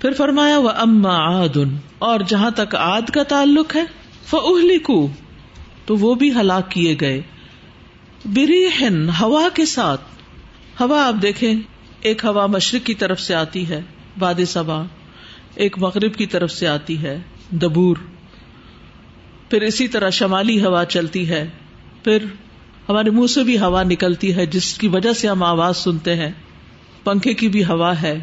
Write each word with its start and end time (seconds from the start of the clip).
پھر 0.00 0.12
فرمایا 0.12 0.58
وہ 0.58 0.68
اما 0.68 1.42
آدن 1.42 1.76
اور 1.98 2.20
جہاں 2.28 2.50
تک 2.50 2.74
آد 2.74 3.02
کا 3.02 3.22
تعلق 3.22 3.76
ہے 3.76 3.84
فہلکو 4.26 5.08
تو 5.86 5.96
وہ 5.96 6.14
بھی 6.14 6.34
ہلاک 6.34 6.70
کیے 6.70 6.96
گئے۔ 7.00 7.22
بریحن 8.24 9.08
ہوا 9.20 9.48
کے 9.54 9.66
ساتھ۔ 9.66 10.00
ہوا 10.80 11.06
آپ 11.06 11.14
دیکھیں، 11.22 11.54
ایک 12.00 12.24
ہوا 12.24 12.46
مشرق 12.46 12.86
کی 12.86 12.94
طرف 12.94 13.20
سے 13.20 13.34
آتی 13.34 13.68
ہے 13.68 13.80
باد 14.18 14.34
صبا 14.48 14.82
ایک 15.54 15.78
مغرب 15.78 16.14
کی 16.14 16.26
طرف 16.26 16.50
سے 16.50 16.68
آتی 16.68 17.02
ہے، 17.02 17.18
دبور۔ 17.50 17.96
پھر 19.50 19.62
اسی 19.62 19.88
طرح 19.88 20.10
شمالی 20.10 20.64
ہوا 20.64 20.84
چلتی 20.84 21.28
ہے۔ 21.28 21.48
پھر 22.04 22.24
ہمارے 22.88 23.10
منہ 23.10 23.26
سے 23.26 23.42
بھی 23.42 23.58
ہوا 23.58 23.82
نکلتی 23.82 24.34
ہے، 24.36 24.46
جس 24.46 24.78
کی 24.78 24.88
وجہ 24.88 25.12
سے 25.12 25.28
ہم 25.28 25.42
آواز 25.42 25.76
سنتے 25.76 26.14
ہیں۔ 26.14 26.32
پنکھے 27.04 27.34
کی 27.34 27.48
بھی 27.48 27.64
ہوا 27.64 28.02
ہے۔ 28.02 28.18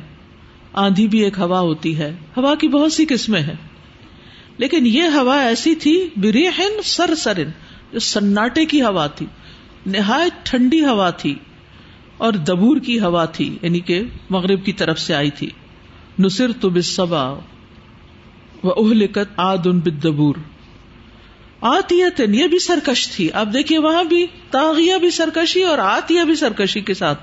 آندھی 0.74 1.08
بھی 1.08 1.24
ایک 1.24 1.40
ہوا 1.40 1.60
ہوتی 1.60 1.98
ہے۔ 1.98 2.16
ہوا 2.38 2.56
کی 2.56 2.68
بہت 2.68 2.94
سی 2.94 3.06
قسمیں 3.06 3.42
ہیں۔ 3.42 3.56
لیکن 4.58 4.86
یہ 4.86 5.02
ہوا 5.02 5.42
ایسی 5.42 5.76
تھی 5.76 6.10
بریحن 6.18 6.82
سر 6.84 7.16
سرن 7.16 7.50
جو 7.92 8.00
سناٹے 8.00 8.66
کی 8.66 8.82
ہوا 8.82 9.08
تھی۔ 9.08 9.26
نہایت 9.86 10.46
ٹھنڈی 10.46 10.86
ہوا 10.86 11.10
تھی 11.10 11.36
اور 12.18 12.34
دبور 12.34 12.78
کی 12.78 13.00
ہوا 13.00 13.26
تھی 13.26 13.58
یعنی 13.62 13.80
کہ 13.80 14.04
مغرب 14.30 14.66
کی 14.66 14.74
طرف 14.74 15.00
سے 15.00 15.14
آئی 15.14 15.30
تھی۔ 15.30 15.50
نصر 16.20 16.52
تو 16.62 16.70
بسبا 16.70 17.30
و 18.64 18.70
اہلکت 18.70 19.34
آد 19.38 19.58
ان 19.66 19.80
بدبور 19.80 20.36
آتیت 21.62 22.20
یہ 22.20 22.48
بھی 22.48 22.60
سرکش 22.60 23.10
تھی۔ 23.10 23.30
اب 23.34 23.54
دیکھیے، 23.54 23.80
وہاں 23.80 24.04
بھی 24.04 24.26
تاغیہ 24.52 24.96
بھی 24.96 25.10
سرکشی 25.10 25.64
اور 25.64 25.78
آتیا 25.78 26.24
بھی 26.24 26.36
سرکشی 26.36 26.80
کے 26.80 26.94
ساتھ۔ 26.94 27.20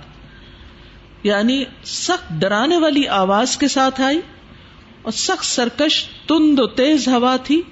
یعنی 1.23 1.65
سخت 1.84 2.33
ڈرانے 2.41 2.77
والی 2.77 3.09
آواز 3.09 3.56
کے 3.56 3.69
ساتھ 3.69 4.01
آئی 4.01 4.20
اور 5.02 5.12
سخت 5.12 5.45
سرکش 5.45 6.05
تند 6.27 6.59
و 6.59 6.66
تیز 6.66 7.09
ہوا 7.09 7.37
تھی 7.37 7.62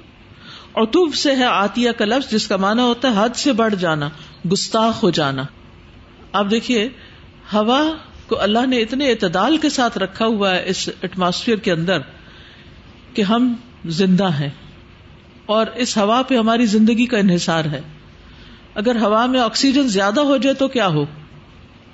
اور 0.72 0.84
سے 1.14 1.36
ہے 1.36 1.44
آتیا 1.44 1.92
کا 1.92 2.04
لفظ 2.04 2.30
جس 2.30 2.48
کا 2.48 2.56
مانا 2.56 2.84
ہوتا 2.84 3.08
ہے 3.08 3.14
حد 3.16 3.36
سے 3.36 3.52
بڑھ 3.52 3.74
جانا، 3.74 4.08
گستاخ 4.52 5.02
ہو 5.02 5.10
جانا۔ 5.10 5.42
اب 6.32 6.50
دیکھیے، 6.50 6.88
ہوا 7.52 7.92
کو 8.26 8.40
اللہ 8.40 8.66
نے 8.66 8.78
اتنے 8.78 9.10
اعتدال 9.10 9.56
کے 9.56 9.68
ساتھ 9.68 9.98
رکھا 9.98 10.26
ہوا 10.26 10.54
ہے 10.54 10.62
اس 10.66 10.88
ایٹماسفیئر 11.00 11.58
کے 11.58 11.72
اندر 11.72 11.98
کہ 13.14 13.22
ہم 13.22 13.54
زندہ 13.84 14.32
ہیں 14.32 14.50
اور 15.46 15.66
اس 15.66 15.96
ہوا 15.96 16.22
پہ 16.22 16.38
ہماری 16.38 16.66
زندگی 16.66 17.06
کا 17.06 17.18
انحصار 17.18 17.64
ہے۔ 17.64 17.80
اگر 18.74 18.96
ہوا 18.96 19.26
میں 19.26 19.40
آکسیجن 19.40 19.88
زیادہ 19.88 20.20
ہو 20.20 20.36
جائے 20.36 20.54
تو 20.54 20.68
کیا 20.68 20.88
ہو؟ 20.88 21.02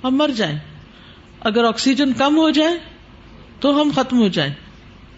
ہم 0.03 0.15
مر 0.15 0.27
جائیں۔ 0.27 0.59
اگر 1.45 1.63
آکسیجن 1.63 2.13
کم 2.13 2.37
ہو 2.37 2.49
جائے 2.49 2.77
تو 3.59 3.81
ہم 3.81 3.91
ختم 3.95 4.19
ہو 4.19 4.27
جائیں۔ 4.27 4.53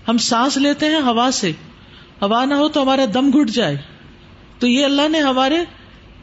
ہم 0.08 0.18
سانس 0.18 0.58
لیتے 0.58 0.86
ہیں 0.86 1.02
ہوا 1.02 1.30
سے۔ 1.34 1.52
ہوا 2.22 2.46
نہ 2.46 2.54
ہو 2.54 2.68
تو 2.68 2.82
ہمارا 2.82 3.06
دم 3.14 3.30
گھٹ 3.30 3.50
جائے۔ 3.50 3.78
تو 4.60 4.68
یہ 4.68 4.86
اللہ 4.86 5.10
نے 5.10 5.20
ہمارے 5.20 5.58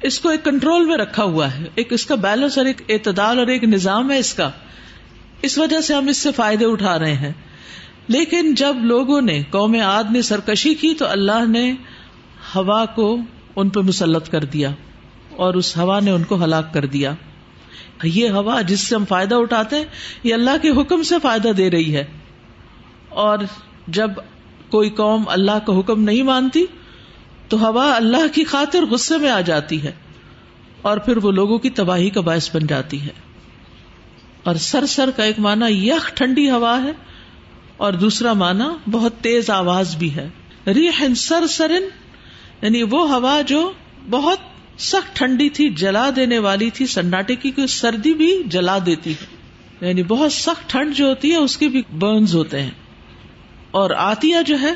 اس 0.02 0.20
کو 0.20 0.28
ایک 0.28 0.44
کنٹرول 0.44 0.84
میں 0.84 0.96
رکھا 0.96 1.24
ہوا 1.24 1.54
ہے۔ 1.54 1.64
ایک 1.74 1.92
اس 1.92 2.06
کا 2.06 2.14
بیلنس 2.14 2.58
اور 2.58 2.66
ایک 2.66 2.82
اعتدال 2.88 3.38
اور 3.38 3.46
ایک 3.46 3.64
نظام 3.64 4.10
ہے 4.10 4.18
اس 4.18 4.34
کا۔ 4.34 4.50
اس 5.42 5.58
وجہ 5.58 5.80
سے 5.80 5.94
ہم 5.94 6.08
اس 6.08 6.16
سے 6.16 6.32
فائدے 6.32 6.64
اٹھا 6.64 6.98
رہے 6.98 7.14
ہیں۔ 7.14 7.32
لیکن 8.08 8.54
جب 8.54 8.76
لوگوں 8.82 9.20
نے 9.20 9.42
قوم 9.50 9.76
آد 9.84 10.04
نے 10.10 10.22
سرکشی 10.22 10.74
کی 10.74 10.94
تو 10.94 11.08
اللہ 11.08 11.48
نے 11.48 11.72
ہوا 12.54 12.84
کو 12.86 13.18
ان 13.56 13.68
پہ 13.68 13.80
مسلط 13.80 14.28
کر 14.28 14.44
دیا 14.44 14.70
اور 15.36 15.54
اس 15.54 15.76
ہوا 15.76 16.00
نے 16.00 16.10
ان 16.10 16.24
کو 16.24 16.44
ہلاک 16.44 16.74
کر 16.74 16.86
دیا۔ 16.86 17.14
یہ 18.04 18.28
ہوا 18.28 18.60
جس 18.60 18.80
سے 18.80 18.94
ہم 18.94 19.04
فائدہ 19.04 19.34
اٹھاتے 19.34 19.76
ہیں، 19.76 19.84
یہ 20.22 20.34
اللہ 20.34 20.50
کے 20.62 20.68
حکم 20.70 21.02
سے 21.02 21.14
فائدہ 21.22 21.48
دے 21.48 21.70
رہی 21.70 21.96
ہے۔ 21.96 22.04
اور 23.08 23.38
جب 23.88 24.10
کوئی 24.70 24.90
قوم 24.90 25.22
اللہ 25.26 25.58
کا 25.66 25.78
حکم 25.78 26.02
نہیں 26.02 26.22
مانتی، 26.22 26.64
تو 27.48 27.66
ہوا 27.66 27.96
اللہ 27.96 28.34
کی 28.34 28.44
خاطر 28.44 28.84
غصے 28.84 29.18
میں 29.18 29.30
آ 29.30 29.40
جاتی 29.40 29.82
ہے 29.82 29.92
اور 30.82 30.98
پھر 30.98 31.16
وہ 31.16 31.32
لوگوں 31.32 31.58
کی 31.58 31.70
تباہی 31.70 32.10
کا 32.10 32.20
باعث 32.20 32.56
بن 32.56 32.66
جاتی 32.66 33.02
ہے۔ 33.02 33.24
اور 34.42 34.54
سر 34.54 34.86
سر 34.86 35.10
کا 35.10 35.24
ایک 35.24 35.38
مانا 35.38 35.66
یک 35.68 36.16
ٹھنڈی 36.16 36.50
ہوا 36.50 36.82
ہے، 36.82 36.92
اور 37.76 37.92
دوسرا 37.92 38.32
مانا 38.32 38.76
بہت 38.90 39.12
تیز 39.20 39.50
آواز 39.50 39.96
بھی 39.96 40.14
ہے۔ 40.14 40.28
ریح 40.66 41.02
سر 41.16 41.46
سرن 41.46 41.88
یعنی 42.62 42.82
وہ 42.82 43.14
ہوا 43.14 43.40
جو 43.40 43.72
بہت 44.10 44.38
سخت 44.78 45.16
ٹھنڈی 45.16 45.50
تھی، 45.50 45.68
جلا 45.68 46.10
دینے 46.16 46.38
والی 46.38 46.70
تھی 46.70 46.86
سناٹے 46.86 47.36
کی 47.36 47.50
کوئی 47.50 47.66
سردی 47.66 48.14
بھی 48.14 48.42
جلا 48.46 48.78
دیتی 48.86 49.12
ہے۔ 49.12 49.26
یعنی 49.86 50.02
بہت 50.02 50.32
سخت 50.32 50.70
ٹھنڈ 50.70 50.96
جو 50.96 51.06
ہوتی 51.06 51.30
ہے، 51.30 51.36
اس 51.36 51.56
کے 51.56 51.68
بھی 51.68 51.82
برنز 51.98 52.34
ہوتے 52.34 52.62
ہیں۔ 52.62 52.70
اور 53.70 53.90
آتیا 53.90 54.42
جو 54.42 54.60
ہے، 54.60 54.74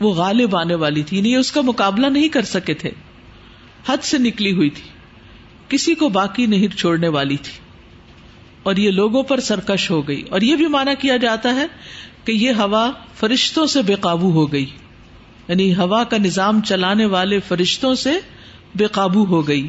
وہ 0.00 0.14
غالب 0.14 0.56
آنے 0.56 0.74
والی 0.74 1.02
تھی۔ 1.02 1.16
یعنی 1.16 1.36
اس 1.36 1.52
کا 1.52 1.60
مقابلہ 1.60 2.06
نہیں 2.06 2.28
کر 2.28 2.42
سکے 2.42 2.74
تھے۔ 2.74 2.90
حد 3.88 3.96
سے 4.02 4.18
نکلی 4.18 4.52
ہوئی 4.52 4.70
تھی۔ 4.70 4.82
کسی 5.68 5.94
کو 5.94 6.08
باقی 6.08 6.46
نہیں 6.46 6.76
چھوڑنے 6.76 7.08
والی 7.08 7.36
تھی۔ 7.36 7.52
اور 8.62 8.76
یہ 8.76 8.90
لوگوں 8.90 9.22
پر 9.22 9.40
سرکش 9.40 9.90
ہو 9.90 10.08
گئی۔ 10.08 10.22
اور 10.30 10.40
یہ 10.40 10.56
بھی 10.56 10.66
مانا 10.66 10.94
کیا 10.94 11.16
جاتا 11.16 11.54
ہے 11.54 11.66
کہ 12.24 12.32
یہ 12.32 12.50
ہوا 12.50 12.90
فرشتوں 13.14 13.66
سے 13.66 13.82
بے 13.82 13.94
قابو 13.94 14.30
ہو 14.30 14.52
گئی۔ 14.52 14.66
یعنی 15.48 15.74
ہوا 15.74 16.04
کا 16.04 16.16
نظام 16.16 16.60
چلانے 16.60 17.06
والے 17.06 17.40
فرشتوں 17.40 17.94
سے 17.94 18.10
بے 18.74 18.86
قابو 18.86 19.24
ہو 19.24 19.48
گئی۔ 19.48 19.68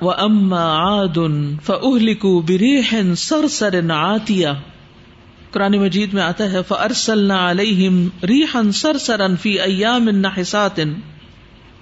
وہ 0.00 0.12
اما 0.12 0.64
آدن 1.00 1.58
فہلکو 1.58 2.40
بریحن 2.40 3.14
سر 3.14 3.48
سر 3.48 3.82
نعتیا 3.82 4.52
قرآن 5.50 5.72
مجید 5.72 6.14
میں 6.14 6.22
آتا 6.22 6.52
ہے 6.52 6.58
فارسلنا 6.68 7.50
علیہم 7.50 8.08
ریحن 8.22 8.72
سر 8.72 8.98
سرن 8.98 9.36
فی 9.36 9.60
ایام 9.60 10.08
نحسات۔ 10.08 10.80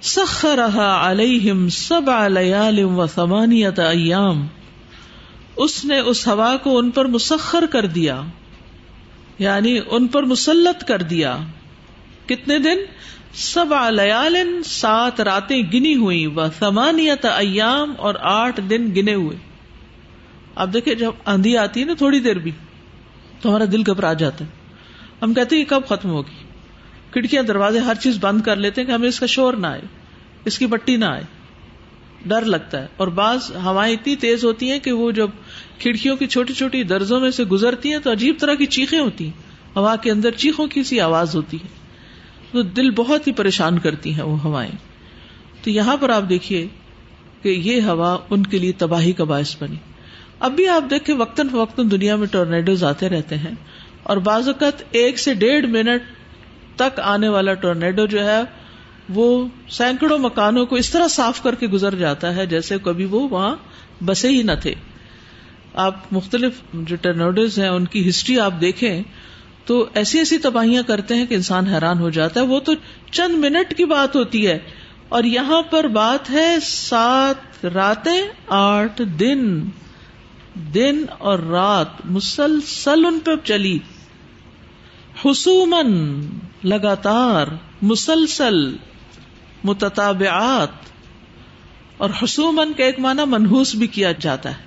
سخرها 0.01 1.09
علیہم 1.09 1.69
سبع 1.69 2.27
لیال 2.27 2.79
و 2.79 3.07
ثمانیت 3.07 3.79
ایام 3.79 4.47
اس 5.55 5.85
نے 5.85 5.99
اس 5.99 6.27
ہوا 6.27 6.57
کو 6.63 6.77
ان 6.77 6.91
پر 6.91 7.05
مسخر 7.05 7.65
کر 7.71 7.85
دیا 7.85 8.21
یعنی 9.39 9.79
ان 9.91 10.07
پر 10.07 10.23
مسلط 10.23 10.83
کر 10.83 11.01
دیا۔ 11.01 11.37
کتنے 12.25 12.59
دن؟ 12.59 12.77
سب 13.33 13.73
لیال 13.89 14.63
سات 14.65 15.21
راتیں 15.21 15.61
گنی 15.73 15.95
ہوئی 15.95 16.25
و 16.25 16.45
سمانیت 16.59 17.25
ایام 17.25 17.93
اور 17.97 18.15
آٹھ 18.21 18.59
دن 18.69 18.95
گنے 18.95 19.13
ہوئے۔ 19.13 19.37
اب 20.55 20.73
دیکھیں 20.73 20.93
جب 20.93 21.11
آندھی 21.25 21.57
آتی 21.57 21.79
ہے 21.79 21.85
نا 21.85 21.93
تھوڑی 21.93 22.19
دیر 22.19 22.35
بھی، 22.35 22.51
تو 23.41 23.49
ہمارا 23.49 23.63
دل 23.71 23.81
گھبرا 23.85 24.13
جاتا 24.13 24.45
ہے۔ 24.45 24.49
ہم 25.21 25.33
کہتے 25.33 25.55
ہیں 25.55 25.65
کب 25.67 25.81
ختم 25.89 26.09
ہوگی؟ 26.09 26.43
کھڑکیاں، 27.11 27.43
دروازے، 27.43 27.79
ہر 27.79 27.95
چیز 27.95 28.17
بند 28.21 28.41
کر 28.41 28.55
لیتے 28.55 28.81
ہیں 28.81 28.87
کہ 28.87 28.91
ہمیں 28.91 29.07
اس 29.07 29.19
کا 29.19 29.25
شور 29.25 29.53
نہ 29.53 29.67
آئے، 29.67 29.81
اس 30.45 30.59
کی 30.59 30.65
بٹی 30.65 30.95
نہ 30.95 31.05
آئے۔ 31.05 31.23
ڈر 32.25 32.41
لگتا 32.41 32.81
ہے۔ 32.81 32.87
اور 32.97 33.07
بعض 33.07 33.51
ہوائیں 33.55 33.93
اتنی 33.93 34.15
تیز 34.15 34.45
ہوتی 34.45 34.71
ہیں 34.71 34.79
کہ 34.79 34.91
وہ 34.91 35.11
جب 35.11 35.29
کھڑکیوں 35.79 36.15
کی 36.15 36.27
چھوٹی 36.27 36.53
چھوٹی 36.53 36.83
درزوں 36.83 37.19
میں 37.19 37.31
سے 37.31 37.43
گزرتی 37.43 37.91
ہیں 37.91 37.99
تو 37.99 38.11
عجیب 38.11 38.35
طرح 38.39 38.53
کی 38.53 38.65
چیخیں 38.65 38.99
ہوتی 38.99 39.25
ہیں۔ 39.25 39.31
ہوا 39.75 39.95
کے 39.95 40.11
اندر 40.11 40.31
چیخوں 40.31 40.67
کی 40.67 40.83
سی 40.83 40.99
آواز 40.99 41.35
ہوتی 41.35 41.57
ہے۔ 41.57 41.82
تو 42.53 42.61
دل 42.61 42.91
بہت 42.91 43.27
ہی 43.27 43.31
پریشان 43.31 43.79
کرتی 43.79 44.13
ہیں 44.13 44.23
وہ 44.23 44.39
ہوائیں۔ 44.39 44.71
تو 45.63 45.69
یہاں 45.69 45.97
پر 45.97 46.09
آپ 46.09 46.23
دیکھیے 46.29 46.67
کہ 47.41 47.49
یہ 47.49 47.81
ہوا 47.81 48.17
ان 48.29 48.43
کے 48.43 48.59
لیے 48.59 48.71
تباہی 48.71 49.11
کا 49.11 49.23
باعث 49.23 49.55
بنی۔ 49.59 49.75
اب 50.39 50.51
بھی 50.51 50.67
آپ 50.67 50.83
دیکھیں 50.89 51.15
وقتاً 51.15 51.49
فوقتاً 51.49 51.91
دنیا 51.91 52.15
میں 52.15 52.27
ٹورنیڈوز 52.27 52.83
آتے 52.83 53.09
رہتے 53.09 53.37
ہیں 53.37 53.51
اور 54.03 54.17
بعض 54.17 54.47
اوقات 54.47 54.83
ایک 54.91 55.19
سے 55.19 55.33
ڈیڑھ 55.33 55.65
منٹ 55.65 56.01
تک 56.75 56.99
آنے 56.99 57.27
والا 57.27 57.53
ٹورنیڈو 57.53 58.05
جو 58.05 58.25
ہے 58.25 58.41
وہ 59.09 59.47
سینکڑوں 59.69 60.19
مکانوں 60.19 60.65
کو 60.65 60.75
اس 60.75 60.89
طرح 60.89 61.07
صاف 61.07 61.43
کر 61.43 61.55
کے 61.55 61.67
گزر 61.67 61.95
جاتا 61.95 62.35
ہے 62.35 62.45
جیسے 62.45 62.77
کبھی 62.83 63.05
وہ 63.05 63.27
وہاں 63.29 63.55
بسے 64.05 64.27
ہی 64.27 64.43
نہ 64.43 64.51
تھے۔ 64.61 64.73
آپ 65.73 66.13
مختلف 66.13 66.53
جو 66.73 66.95
ٹرنیڈوز 66.95 67.59
ہیں 67.59 67.69
ان 67.69 67.85
کی 67.85 68.09
ہسٹری 68.09 68.39
آپ 68.39 68.53
دیکھیں 68.61 69.03
تو 69.65 69.87
ایسی 69.93 70.17
ایسی 70.17 70.37
تباہیاں 70.37 70.83
کرتے 70.83 71.15
ہیں 71.15 71.25
کہ 71.25 71.33
انسان 71.33 71.67
حیران 71.67 71.99
ہو 71.99 72.09
جاتا 72.09 72.39
ہے۔ 72.39 72.45
وہ 72.45 72.59
تو 72.59 72.71
چند 73.11 73.35
منٹ 73.35 73.77
کی 73.77 73.85
بات 73.85 74.15
ہوتی 74.15 74.47
ہے۔ 74.47 74.59
اور 75.09 75.23
یہاں 75.23 75.61
پر 75.61 75.87
بات 75.87 76.29
ہے 76.29 76.57
سات 76.61 77.65
راتیں 77.65 78.21
آٹھ 78.47 79.01
دن۔ 79.19 79.69
دن 80.55 81.05
اور 81.17 81.39
رات 81.39 82.05
مسلسل 82.05 83.05
ان 83.05 83.19
پہ 83.19 83.31
چلی۔ 83.43 83.79
حسومن 85.25 86.21
لگاتار 86.63 87.47
مسلسل 87.81 88.75
متتابعات۔ 89.63 90.69
اور 91.97 92.09
حسومن 92.23 92.73
کا 92.73 92.83
ایک 92.83 92.99
معنی 92.99 93.21
منحوس 93.27 93.75
بھی 93.75 93.87
کیا 93.87 94.11
جاتا 94.11 94.49
ہے۔ 94.49 94.63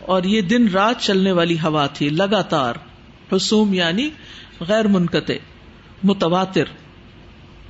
اور 0.00 0.22
یہ 0.22 0.40
دن 0.40 0.68
رات 0.68 1.00
چلنے 1.00 1.32
والی 1.32 1.54
ہوا 1.54 1.86
تھی، 1.86 2.08
لگاتار۔ 2.08 2.74
حسوم 3.36 3.74
یعنی 3.74 4.10
غیر 4.60 4.88
منقطع، 4.88 5.34
متواتر۔ 6.04 6.64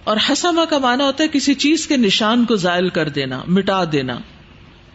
اور 0.05 0.17
حسما 0.31 0.65
کا 0.65 0.79
مانا 0.79 1.05
ہوتا 1.05 1.25
ہے 1.25 1.29
کسی 1.29 1.55
چیز 1.55 1.87
کے 1.87 1.97
نشان 1.97 2.45
کو 2.45 2.57
زائل 2.57 2.89
کر 2.89 3.09
دینا، 3.09 3.43
مٹا 3.47 3.85
دینا، 3.93 4.19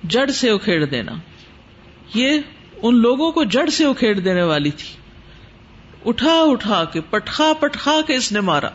جڑ 0.04 0.28
سے 0.28 0.50
اکھیڑ 0.50 0.86
دینا۔ 0.86 1.12
یہ 2.14 2.40
ان 2.82 2.96
لوگوں 2.96 3.32
کو 3.32 3.44
جڑ 3.44 3.68
سے 3.68 3.86
اکھیڑ 3.86 4.20
دینے 4.20 4.44
والی 4.44 4.72
تھی۔ 4.72 4.96
اٹھا 6.06 6.42
اٹھا 6.42 6.86
کے، 6.86 7.02
پٹخا 7.02 7.54
پٹخا 7.60 7.96
کے 8.08 8.16
اس 8.16 8.32
نے 8.32 8.40
مارا۔ 8.40 8.70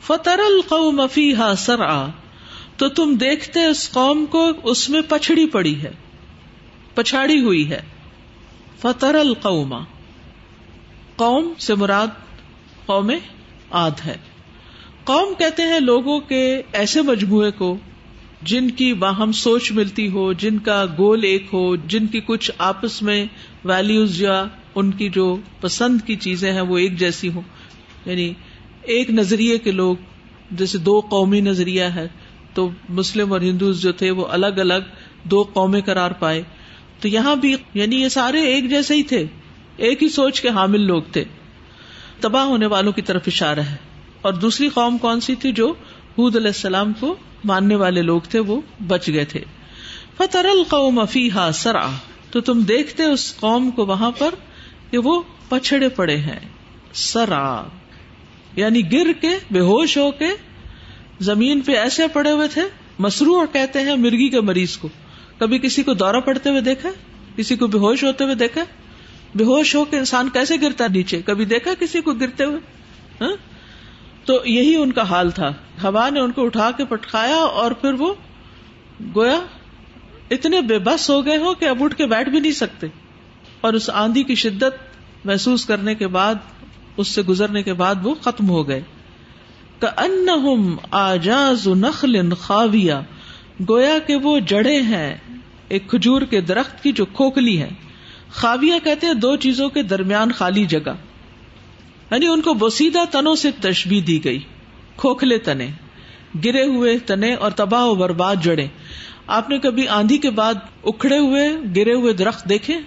فتر 0.00 0.38
القوم 0.38 1.06
فیہا 1.12 1.54
سرعا، 1.58 2.06
تو 2.76 2.88
تم 2.88 3.14
دیکھتے 3.14 3.64
اس 3.64 3.90
قوم 3.92 4.26
کو 4.26 4.50
اس 4.62 4.90
میں 4.90 5.00
پچھڑی 5.08 5.46
پڑی 5.46 5.82
ہے، 5.82 5.90
پچھاڑی 6.94 7.40
ہوئی 7.40 7.70
ہے۔ 7.70 7.80
فتر 8.78 9.14
القوما 9.14 9.78
قوم 11.22 11.52
سے 11.58 11.74
مراد 11.74 12.06
قوم 12.86 13.10
آد 13.70 13.90
ہے۔ 14.06 14.16
قوم 15.04 15.34
کہتے 15.38 15.62
ہیں 15.62 15.80
لوگوں 15.80 16.20
کے 16.20 16.62
ایسے 16.72 17.02
مجموعے 17.02 17.50
کو 17.50 17.76
جن 18.42 18.70
کی 18.70 18.94
باہم 18.94 19.32
سوچ 19.32 19.72
ملتی 19.72 20.10
ہو، 20.10 20.32
جن 20.32 20.58
کا 20.58 20.84
گول 20.98 21.24
ایک 21.24 21.46
ہو، 21.52 21.76
جن 21.76 22.06
کی 22.06 22.20
کچھ 22.20 22.50
آپس 22.58 23.02
میں 23.02 23.26
ویلوز 23.64 24.22
یا 24.22 24.44
ان 24.74 24.90
کی 24.90 25.08
جو 25.08 25.36
پسند 25.60 26.00
کی 26.06 26.16
چیزیں 26.16 26.52
ہیں 26.52 26.60
وہ 26.60 26.78
ایک 26.78 26.98
جیسی 26.98 27.28
ہوں۔ 27.28 27.42
یعنی 28.04 28.32
ایک 28.82 29.10
نظریے 29.10 29.58
کے 29.58 29.70
لوگ، 29.70 29.96
جیسے 30.50 30.78
دو 30.78 31.00
قومی 31.00 31.40
نظریہ 31.40 31.82
ہے، 31.82 32.08
تو 32.54 32.70
مسلم 32.88 33.32
اور 33.32 33.40
ہندوز 33.40 33.82
جو 33.82 33.92
تھے 33.92 34.10
وہ 34.10 34.26
الگ 34.26 34.46
الگ 34.46 34.82
دو 35.24 35.42
قومیں 35.42 35.80
قرار 35.80 36.10
پائے۔ 36.10 36.42
تو 37.00 37.08
یہاں 37.08 37.36
بھی 37.36 37.56
یعنی 37.74 37.96
یہ 37.96 38.08
سارے 38.08 38.40
ایک 38.40 38.70
جیسے 38.70 38.94
ہی 38.94 39.02
تھے۔ 39.02 39.26
ایک 39.76 40.02
ہی 40.02 40.08
سوچ 40.08 40.40
کے 40.40 40.48
حامل 40.48 40.80
لوگ 40.80 41.02
تھے۔ 41.12 41.24
تباہ 42.20 42.44
ہونے 42.44 42.66
والوں 42.66 42.92
کی 42.92 43.02
طرف 43.02 43.22
اشارہ 43.26 43.60
ہے۔ 43.60 43.76
اور 44.22 44.32
دوسری 44.32 44.68
قوم 44.68 44.98
کون 44.98 45.20
سی 45.20 45.34
تھی 45.34 45.52
جو 45.52 45.74
حود 46.18 46.36
علیہ 46.36 46.46
السلام 46.46 46.92
کو 46.92 47.16
ماننے 47.44 47.74
والے 47.74 48.02
لوگ 48.02 48.20
تھے، 48.20 48.38
وہ 48.38 48.60
بچ 48.86 49.08
گئے 49.08 49.24
تھے۔ 49.24 49.40
فتر 50.16 50.44
القوم 50.44 50.98
افیحا 50.98 51.52
سرا 51.52 51.86
تو 52.30 52.40
تم 52.40 52.60
دیکھتے 52.60 53.02
اس 53.02 53.36
قوم 53.36 53.70
کو 53.70 53.86
وہاں 53.86 54.10
پر 54.10 54.34
کہ 54.90 54.98
وہ 54.98 55.22
پچھڑے 55.48 55.88
پڑے 55.88 56.16
ہیں۔ 56.16 56.40
سرا 56.92 57.62
یعنی 58.56 58.92
گر 58.92 59.12
کے، 59.20 59.30
بے 59.50 59.60
ہوش 59.60 59.98
ہو 59.98 60.10
کے 60.10 60.26
زمین 61.20 61.60
پہ 61.60 61.72
ایسے 61.72 62.08
پڑے 62.08 62.30
ہوئے 62.30 62.48
تھے 62.48 62.62
مسرو 62.98 63.46
کہتے 63.52 63.80
ہیں 63.80 63.96
مرغی 63.96 64.28
کے 64.28 64.40
مریض 64.40 64.76
کو۔ 64.76 64.88
کبھی 65.38 65.58
کسی 65.58 65.82
کو 65.82 65.94
دورہ 65.94 66.16
پڑتے 66.16 66.50
ہوئے 66.50 66.60
دیکھا؟ 66.60 66.88
کسی 67.36 67.56
کو 67.56 67.66
بے 67.66 67.78
ہوش 67.78 68.04
ہوتے 68.04 68.24
ہوئے 68.24 68.34
دیکھا؟ 68.34 68.64
بے 69.34 69.44
ہوش 69.44 69.74
ہو 69.74 69.84
کے 69.84 69.98
انسان 69.98 70.28
کیسے 70.28 70.54
گرتا 70.62 70.86
نیچے؟ 70.86 71.22
کبھی 71.22 71.44
دیکھا 71.44 71.70
کسی 71.80 72.00
کو 72.00 72.12
گرتے 72.12 72.44
ہوئے؟ 72.44 72.58
ہاں؟ 73.20 73.32
تو 74.24 74.40
یہی 74.44 74.76
ان 74.76 74.92
کا 74.92 75.02
حال 75.02 75.30
تھا۔ 75.30 75.48
ہوا 75.82 76.08
نے 76.10 76.20
ان 76.20 76.32
کو 76.32 76.44
اٹھا 76.44 76.70
کے 76.70 76.84
پٹکایا 76.84 77.36
اور 77.36 77.70
پھر 77.70 77.92
وہ 77.92 78.14
گویا 79.16 79.40
اتنے 80.30 80.60
بے 80.60 80.78
بس 80.78 81.10
ہو 81.10 81.26
گئے 81.26 81.36
ہو 81.36 81.54
کہ 81.54 81.64
اب 81.64 81.84
اٹھ 81.84 81.96
کے 81.96 82.06
بیٹھ 82.06 82.28
بھی 82.28 82.40
نہیں 82.40 82.52
سکتے۔ 82.52 82.86
اور 83.60 83.72
اس 83.72 83.90
آندھی 83.90 84.22
کی 84.22 84.34
شدت 84.34 84.96
محسوس 85.24 85.64
کرنے 85.64 85.94
کے 85.94 86.06
بعد، 86.06 86.34
اس 86.96 87.08
سے 87.08 87.22
گزرنے 87.22 87.62
کے 87.62 87.72
بعد 87.72 87.94
وہ 88.02 88.14
ختم 88.14 88.48
ہو 88.48 88.68
گئے۔ 88.68 88.82
آجاز 90.90 91.68
نخل 91.68 92.34
خاویہ۔ 92.34 92.94
گویا 93.68 93.98
کہ 94.06 94.16
وہ 94.16 94.38
جڑے 94.38 94.82
ہیں 94.82 95.16
ایک 95.68 95.90
کھجور 95.90 96.22
کے 96.22 96.40
درخت 96.40 96.82
کی 96.82 96.92
جو 96.92 97.04
کھوکھلی 97.04 97.62
ہے۔ 97.62 97.70
خاویہ 98.32 98.74
کہتے 98.84 99.06
ہیں 99.06 99.14
دو 99.14 99.36
چیزوں 99.36 99.68
کے 99.68 99.82
درمیان 99.82 100.32
خالی 100.32 100.64
جگہ۔ 100.64 100.92
یعنی 102.10 102.26
ان 102.26 102.40
کو 102.40 102.54
بوسیدہ 102.54 102.98
تنوں 103.10 103.34
سے 103.34 103.50
تشبی 103.50 104.00
دی 104.00 104.24
گئی، 104.24 104.38
کھوکھلے 104.96 105.38
تنے، 105.38 105.68
گرے 106.44 106.64
ہوئے 106.64 106.98
تنے 106.98 107.34
اور 107.34 107.50
تباہ 107.50 107.84
و 107.84 107.94
برباد 107.94 108.36
جڑے 108.42 108.66
آپ 109.26 109.50
نے 109.50 109.58
کبھی 109.58 109.88
آندھی 109.88 110.18
کے 110.18 110.30
بعد 110.30 110.54
اکھڑے 110.84 111.18
ہوئے، 111.18 111.52
گرے 111.76 111.94
ہوئے 111.94 112.12
درخت 112.12 112.48
دیکھے؟ 112.48 112.78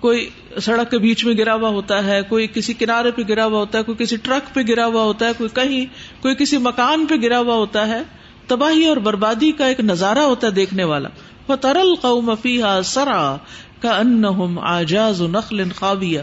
کوئی 0.00 0.30
سڑک 0.62 0.90
کے 0.90 0.98
بیچ 0.98 1.24
میں 1.24 1.34
گرا 1.34 1.54
ہوا 1.54 1.68
ہوتا 1.68 2.04
ہے، 2.04 2.22
کوئی 2.28 2.46
کسی 2.54 2.74
کنارے 2.74 3.10
پہ 3.10 3.22
گرا 3.28 3.44
ہوا 3.44 3.58
ہوتا 3.58 3.78
ہے، 3.78 3.82
کوئی 3.82 4.04
کسی 4.04 4.16
ٹرک 4.16 4.54
پہ 4.54 4.60
گرا 4.68 4.86
ہوا 4.86 5.02
ہوتا 5.02 5.26
ہے، 5.26 5.30
کوئی 5.38 5.50
کہیں، 5.54 5.86
کوئی 6.22 6.34
کسی 6.34 6.58
مکان 6.58 7.06
پہ 7.06 7.14
گرا 7.22 7.38
ہوا 7.38 7.54
ہوتا 7.54 7.88
ہے۔ 7.88 8.02
تباہی 8.46 8.86
اور 8.86 8.96
بربادی 8.96 9.52
کا 9.52 9.66
ایک 9.66 9.80
نظارہ 9.80 10.18
ہوتا 10.18 10.46
ہے 10.46 10.52
دیکھنے 10.52 10.84
والا۔ 10.84 11.08
وہ 11.48 11.56
ترل 11.56 11.94
قوم 11.94 12.34
فیحا 12.42 12.82
سرا 12.82 13.36
کا 13.80 13.98
ان 13.98 14.24
آجاز 14.60 15.22
نخل 15.22 15.72
خاویہ 15.72 16.20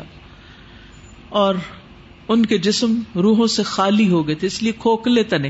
اور 1.29 1.55
ان 2.27 2.45
کے 2.45 2.57
جسم 2.57 2.99
روحوں 3.15 3.47
سے 3.47 3.63
خالی 3.63 4.09
ہو 4.09 4.27
گئے 4.27 4.35
تھے، 4.35 4.47
اس 4.47 4.63
لیے 4.63 4.71
کھوکھلے 4.79 5.23
تنے۔ 5.23 5.49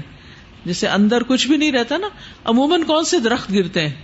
جسے 0.65 0.87
اندر 0.87 1.23
کچھ 1.23 1.47
بھی 1.47 1.57
نہیں 1.57 1.71
رہتا 1.71 1.97
نا، 1.97 2.07
عموماً 2.45 2.83
کون 2.83 3.03
سے 3.03 3.19
درخت 3.19 3.53
گرتے 3.53 3.87
ہیں 3.87 3.95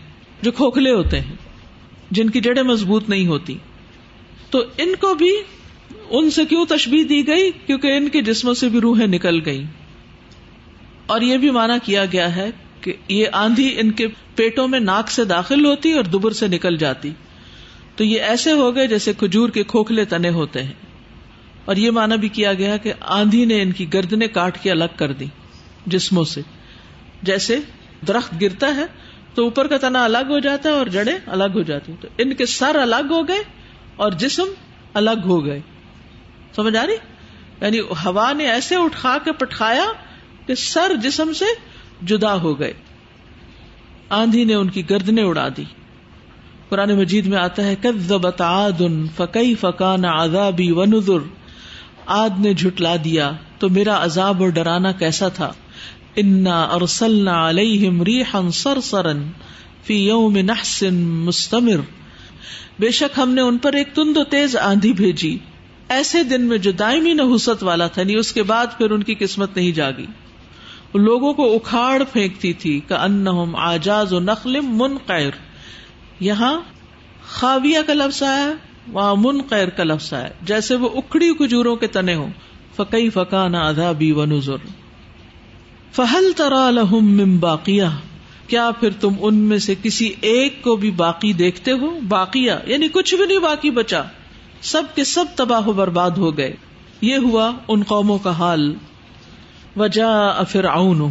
جو 0.42 0.52
کھوکھلے 0.52 0.92
ہوتے 0.92 1.20
ہیں، 1.20 1.36
جن 2.12 2.30
کی 2.30 2.42
جڑیں 2.42 2.64
مضبوط 2.64 3.10
نہیں 3.10 3.28
ہوتی۔ 3.28 3.58
تو 4.50 4.64
ان 4.78 4.94
کو 5.00 5.14
بھی، 5.14 5.32
ان 6.10 6.32
سے 6.32 6.46
کیوں 6.46 6.66
تشبیح 6.66 7.04
دی 7.10 7.28
گئی؟ 7.28 7.52
کیونکہ 7.66 7.88
ان 7.88 8.10
کے 8.10 8.22
جسموں 8.22 8.54
سے 8.54 8.70
بھی 8.70 8.82
روحیں 8.82 9.08
نکل 9.08 9.46
گئی 9.46 9.64
اور 11.06 11.22
یہ 11.22 11.38
بھی 11.38 11.50
مانا 11.50 11.78
کیا 11.84 12.06
گیا 12.06 12.36
ہے 12.36 12.50
کہ 12.82 12.94
یہ 13.08 13.26
آندھی 13.32 13.80
ان 13.80 13.92
کے 13.92 14.08
پیٹوں 14.36 14.68
میں 14.68 14.80
ناک 14.80 15.12
سے 15.12 15.24
داخل 15.24 15.66
ہوتی 15.66 15.92
اور 15.92 16.04
دبر 16.04 16.32
سے 16.32 16.48
نکل 16.48 16.78
جاتی۔ 16.78 17.12
تو 17.96 18.04
یہ 18.04 18.22
ایسے 18.22 18.52
ہو 18.52 18.76
گئے 18.76 18.88
جیسے 18.88 19.14
کھجور 19.14 19.50
کے 19.50 19.64
کھوکھلے 19.64 20.06
تنے 20.06 20.30
ہوتے 20.30 20.64
ہیں۔ 20.64 20.74
اور 21.66 21.76
یہ 21.76 21.92
مانا 21.92 22.16
بھی 22.16 22.30
کیا 22.30 22.54
گیا 22.54 22.78
کہ 22.78 22.94
آندھی 23.02 23.46
نے 23.46 23.62
ان 23.62 23.72
کی 23.72 23.94
گردنے 23.94 24.28
کاٹ 24.28 24.64
کے 24.64 24.72
الگ 24.72 24.96
کر 24.96 25.14
دی 25.14 25.26
جسموں 25.86 26.24
سے۔ 26.24 26.42
جیسے 27.24 27.60
درخت 28.08 28.42
گرتا 28.42 28.76
ہے 28.76 28.86
تو 29.34 29.44
اوپر 29.44 29.68
کا 29.68 29.78
تنا 29.78 30.06
الگ 30.06 30.28
ہو 30.30 30.40
جاتا 30.40 30.70
ہے 30.70 30.74
اور 30.74 30.88
جڑے 30.88 31.18
الگ 31.26 31.44
ہو 31.54 31.62
جاتی 31.62 31.94
تو 32.02 32.08
ان 32.18 32.34
کے 32.34 32.46
سر 32.46 32.76
الگ 32.76 33.08
ہو 33.10 33.28
گئے 33.28 33.44
اور 33.96 34.12
جسم 34.12 34.46
الگ 34.94 35.26
ہو 35.26 35.46
گئے۔ 35.46 35.60
سمجھ 36.56 36.76
آ 36.76 36.86
رہی؟ 36.86 36.94
یعنی 37.62 37.80
ہوا 37.80 38.34
نے 38.34 38.50
ایسے 38.50 38.76
اٹھا 38.76 39.18
کے 39.24 39.32
پٹھایا 39.32 39.86
کہ 40.46 40.56
سر 40.56 40.92
جسم 41.04 41.34
سے 41.34 41.46
جدا 42.06 42.42
ہو 42.42 42.60
گئے۔ 42.60 42.74
آندھی 44.10 44.44
نے 44.44 44.54
ان 44.54 44.70
کی 44.70 44.90
گردنے 44.90 45.22
اڑا 45.22 45.48
دی۔ 45.58 45.64
قرآن 46.72 46.92
مجید 46.98 47.26
میں 47.26 47.38
آتا 47.38 47.64
ہے، 47.64 47.76
کذبت 47.82 48.42
عاد 48.42 48.82
فکئی 49.16 49.56
فکان 49.56 50.06
عذابی 50.06 50.72
ونذر 50.72 51.28
آد 52.06 52.30
نے 52.40 52.54
جھٹلا 52.54 52.96
دیا، 53.04 53.32
تو 53.60 53.70
میرا 53.70 54.04
عذاب 54.04 54.44
اور 54.44 54.50
ڈرانا 54.50 54.92
کیسا 54.92 55.28
تھا؟ 55.28 55.52
انا 56.16 56.64
ارسلنا 56.64 57.50
علیہم 57.50 58.04
ریحا 58.04 58.42
سرسرا 58.54 59.12
فی 59.84 60.08
یوم 60.08 60.38
نحس 60.38 60.84
مستمر 61.00 61.82
بے 62.80 62.92
شک 62.92 63.20
ہم 63.20 63.30
نے 63.30 63.42
ان 63.42 63.58
پر 63.58 63.74
ایک 63.74 63.96
تند 63.96 64.18
و 64.18 64.24
تیز 64.24 64.58
آندھی 64.58 64.94
بھیجی۔ 64.94 65.38
ایسے 65.90 66.24
دن 66.24 66.42
میں 66.42 66.58
جو 66.58 66.72
دائمی 66.72 67.14
نحوست 67.14 67.64
والا 67.64 67.88
تھا، 67.88 68.04
نہیں، 68.04 68.18
اس 68.18 68.34
کے 68.34 68.44
بعد 68.44 68.68
پھر 68.78 68.92
ان 68.92 69.04
کی 69.04 69.16
قسمت 69.16 69.56
نہیں 69.56 69.72
جاگی۔ 69.72 70.06
لوگوں 70.94 71.34
کو 71.34 71.56
اکھاڑ 71.56 72.04
پھینکتی 72.14 72.54
تھی 72.54 72.80
کہ 72.88 72.94
ان 72.94 73.28
آجاز 73.58 74.14
و 74.14 74.20
نقل 74.20 74.60
من 74.62 74.98
قیر 75.06 75.32
یہاں 76.22 76.62
خاویہ 77.28 77.80
کا 77.88 77.94
لفظ 77.94 78.24
آیا، 78.24 78.54
وہاں 78.92 79.16
من 79.18 79.42
قیر 79.50 79.68
کا 79.68 79.84
لفظ 79.84 80.14
آیا۔ 80.14 80.30
جیسے 80.42 80.76
وہ 80.76 80.90
اکھڑی 80.96 81.34
کجوروں 81.34 81.76
کے 81.76 81.88
تنے 81.88 82.16
ہوں۔ 82.16 82.30
فقی 82.76 83.10
فقان 83.10 83.56
آدھا 83.56 83.92
بی 83.92 84.12
و 84.12 84.26
نظر 84.26 84.56
فہل 85.92 86.32
ترا 86.38 86.72
لہم 86.72 87.06
من 87.06 87.38
باقیہ 87.38 87.84
کیا 88.48 88.72
پھر 88.80 88.90
تم 89.00 89.14
ان 89.20 89.36
میں 89.36 89.58
سے 89.58 89.76
کسی 89.84 90.14
ایک 90.22 90.64
کو 90.64 90.76
بھی 90.76 90.92
باقی 90.92 91.34
دیکھتے 91.34 91.72
ہو؟ 91.72 92.00
باقیہ 92.08 92.52
یعنی 92.66 92.88
کچھ 92.88 93.16
بھی 93.16 93.26
نہیں 93.26 93.40
باقی 93.40 93.70
بچا۔ 93.70 94.02
سب 94.62 94.84
کے 94.96 95.04
سب 95.04 95.26
تباہ 95.36 95.68
و 95.68 95.74
برباد 95.74 96.12
ہو 96.12 96.38
گئے۔ 96.38 96.54
یہ 97.02 97.18
ہوا 97.18 97.52
ان 97.68 97.84
قوموں 97.84 98.18
کا 98.18 98.32
حال۔ 98.32 98.74
وجا 99.78 100.44
فرعون، 100.44 101.10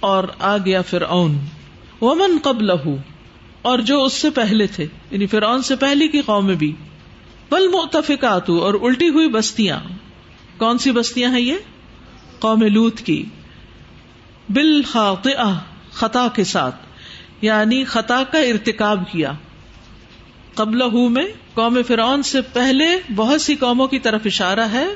اور 0.00 0.24
آ 0.38 0.56
گیا 0.56 0.82
فرعون۔ 0.82 1.38
ومن 2.00 2.38
قبل 2.42 2.70
اور 3.62 3.78
جو 3.78 4.04
اس 4.04 4.12
سے 4.12 4.30
پہلے 4.30 4.66
تھے 4.66 4.86
یعنی 5.10 5.26
فرعون 5.26 5.62
سے 5.62 5.76
پہلے 5.76 6.08
کی 6.08 6.20
قوم 6.20 6.46
بھی۔ 6.46 6.74
بل 7.50 7.68
متفقات 7.68 8.50
اور 8.50 8.74
الٹی 8.82 9.08
ہوئی 9.08 9.28
بستیاں۔ 9.28 9.80
کون 10.58 10.78
سی 10.78 10.90
بستیاں 10.90 11.30
ہیں 11.30 11.40
یہ؟ 11.40 11.54
قوم 12.38 12.62
لوت 12.62 13.00
کی۔ 13.00 13.24
بالخاطئہ 14.48 15.58
خطا 15.92 16.28
کے 16.34 16.44
ساتھ۔ 16.44 16.76
یعنی 17.42 17.84
خطا 17.84 18.22
کا 18.24 18.38
ارتکاب 18.38 19.10
کیا۔ 19.12 19.32
قبل 20.54 21.08
میں 21.08 21.26
قوم 21.54 21.78
فرعون 21.86 22.22
سے 22.22 22.40
پہلے 22.40 22.86
بہت 23.16 23.40
سی 23.40 23.54
قوموں 23.54 23.86
کی 23.86 23.98
طرف 23.98 24.20
اشارہ 24.24 24.68
ہے، 24.72 24.86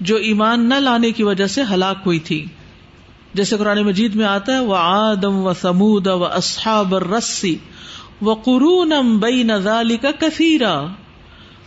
جو 0.00 0.16
ایمان 0.16 0.68
نہ 0.68 0.74
لانے 0.74 1.10
کی 1.10 1.22
وجہ 1.22 1.46
سے 1.46 1.62
ہلاک 1.62 1.96
ہوئی 2.06 2.18
تھی 2.18 2.44
جیسے 3.34 3.56
قرآن 3.56 3.82
مجید 3.82 4.14
میں 4.14 4.24
آتا 4.24 4.52
ہے 4.52 4.58
وہ 4.58 4.76
آدم 4.76 5.46
و 5.46 5.54
سمود 5.54 6.06
و 6.06 6.24
اصحاب 6.24 6.94
رسی 6.94 7.56
و 8.22 8.34
قرون 8.34 9.18
بئی 9.18 9.42
نزالی 9.42 9.96
کا 9.96 10.10
کثیرا 10.18 10.86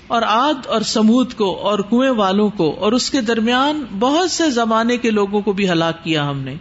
اور 0.08 0.22
آد 0.22 0.68
اور 0.68 0.82
سمود 0.82 1.34
کو 1.34 1.56
اور 1.58 1.80
کنویں 1.80 2.10
والوں 2.10 2.50
کو 2.50 2.76
اور 2.80 2.92
اس 2.92 3.10
کے 3.12 3.22
درمیان 3.22 3.86
بہت 4.00 4.32
سے 4.32 4.50
زمانے 4.50 4.98
کے 4.98 5.10
لوگوں 5.10 5.42
کو 5.42 5.54
بھی 5.54 5.70
ہلاک 5.70 6.04
کیا 6.04 6.30
ہم 6.30 6.40
نے۔ 6.40 6.56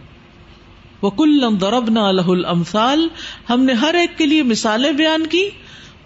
وہ 1.01 1.09
کل 1.09 1.43
درب 1.61 1.89
نہ 1.89 1.99
المسال 1.99 3.07
ہم 3.49 3.63
نے 3.63 3.73
ہر 3.73 3.93
ایک 3.93 4.17
کے 4.17 4.25
لیے 4.25 4.43
مثالیں 4.43 4.91
بیان 4.91 5.27
کی۔ 5.27 5.49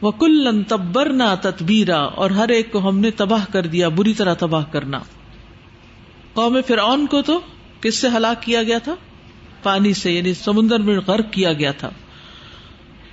وہ 0.01 0.11
کلن 0.11 0.63
تبرنا 0.63 1.35
تتبیرا 1.35 1.99
اور 1.99 2.29
ہر 2.29 2.49
ایک 2.49 2.71
کو 2.71 2.89
ہم 2.89 2.99
نے 2.99 3.11
تباہ 3.11 3.45
کر 3.51 3.61
دیا، 3.61 3.89
بری 3.89 4.13
طرح 4.13 4.33
تباہ 4.33 4.63
کرنا۔ 4.71 4.99
قوم 6.33 6.57
فرعون 6.67 7.05
کو 7.05 7.21
تو 7.21 7.39
کس 7.81 7.95
سے 7.95 8.07
ہلاک 8.07 8.41
کیا 8.41 8.63
گیا 8.63 8.77
تھا؟ 8.77 8.95
پانی 9.63 9.93
سے 9.93 10.11
یعنی 10.11 10.33
سمندر 10.33 10.79
میں 10.79 10.99
غرق 11.07 11.25
کیا 11.31 11.53
گیا 11.53 11.71
تھا۔ 11.71 11.89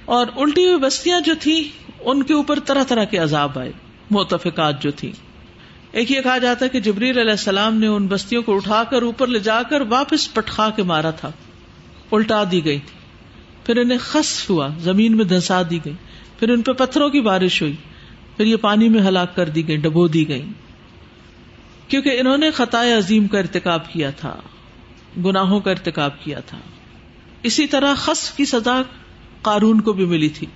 اور 0.05 0.27
الٹی 0.37 0.67
ہوئی 0.67 0.79
بستیاں 0.79 1.21
جو 1.21 1.35
تھی 1.41 1.69
ان 2.01 2.23
کے 2.23 2.35
اوپر 2.35 2.59
طرح 2.61 2.85
طرح 2.85 3.05
کے 3.05 3.19
عذاب 3.19 3.59
آئے، 3.59 3.73
متفقات 4.11 4.83
جو 4.83 4.91
تھی 4.91 5.13
ایک 5.93 6.11
یہ 6.11 6.21
کہا 6.21 6.39
جاتا 6.39 6.65
ہے 6.65 6.71
کہ 6.71 6.81
جبریل 6.81 7.19
علیہ 7.19 7.31
السلام 7.31 7.77
نے 7.77 7.87
ان 7.87 8.07
بستیوں 8.07 8.43
کو 8.43 8.57
اٹھا 8.57 8.83
کر 8.85 9.03
اوپر 9.03 9.27
لے 9.27 9.39
جا 9.39 9.63
کر 9.63 9.81
واپس 9.81 10.35
پٹخا 10.35 10.71
کے 10.71 10.83
مارا 10.83 11.11
تھا۔ 11.11 11.31
الٹا 12.13 12.45
دی 12.53 12.65
گئی 12.65 12.79
تھی۔ 12.79 12.99
پھر 13.67 13.77
انہیں 13.77 13.99
خصف 14.01 14.51
ہوا، 14.51 14.69
زمین 14.79 15.17
میں 15.17 15.25
دھسا 15.25 15.63
دی 15.71 15.79
گئی۔ 15.85 15.93
پھر 16.39 16.51
ان 16.51 16.63
پہ 16.63 16.73
پتھروں 16.73 17.09
کی 17.09 17.21
بارش 17.21 17.63
ہوئی۔ 17.63 17.73
پھر 18.37 18.47
یہ 18.47 18.57
پانی 18.57 18.89
میں 18.89 19.01
ہلاک 19.01 19.37
کر 19.37 19.49
دی 19.49 19.69
گئی، 19.69 19.77
ڈبو 19.77 20.09
دی 20.09 20.29
گئی۔ 20.29 20.43
کیونکہ 21.93 22.21
انہوں 22.21 22.39
نے 22.39 22.51
خطائے 22.51 22.93
عظیم 22.93 23.27
کا 23.27 23.39
ارتکاب 23.39 23.93
کیا 23.93 24.11
تھا، 24.11 24.37
گناہوں 25.25 25.61
کا 25.61 25.71
ارتکاب 25.71 26.25
کیا 26.25 26.41
تھا۔ 26.41 26.59
اسی 27.43 27.67
طرح 27.67 27.95
خصف 27.95 28.37
کی 28.37 28.45
سزا 28.45 28.83
قارون 29.43 29.81
کو 29.81 29.93
بھی 29.93 30.05
ملی 30.05 30.29
تھی۔ 30.29 30.47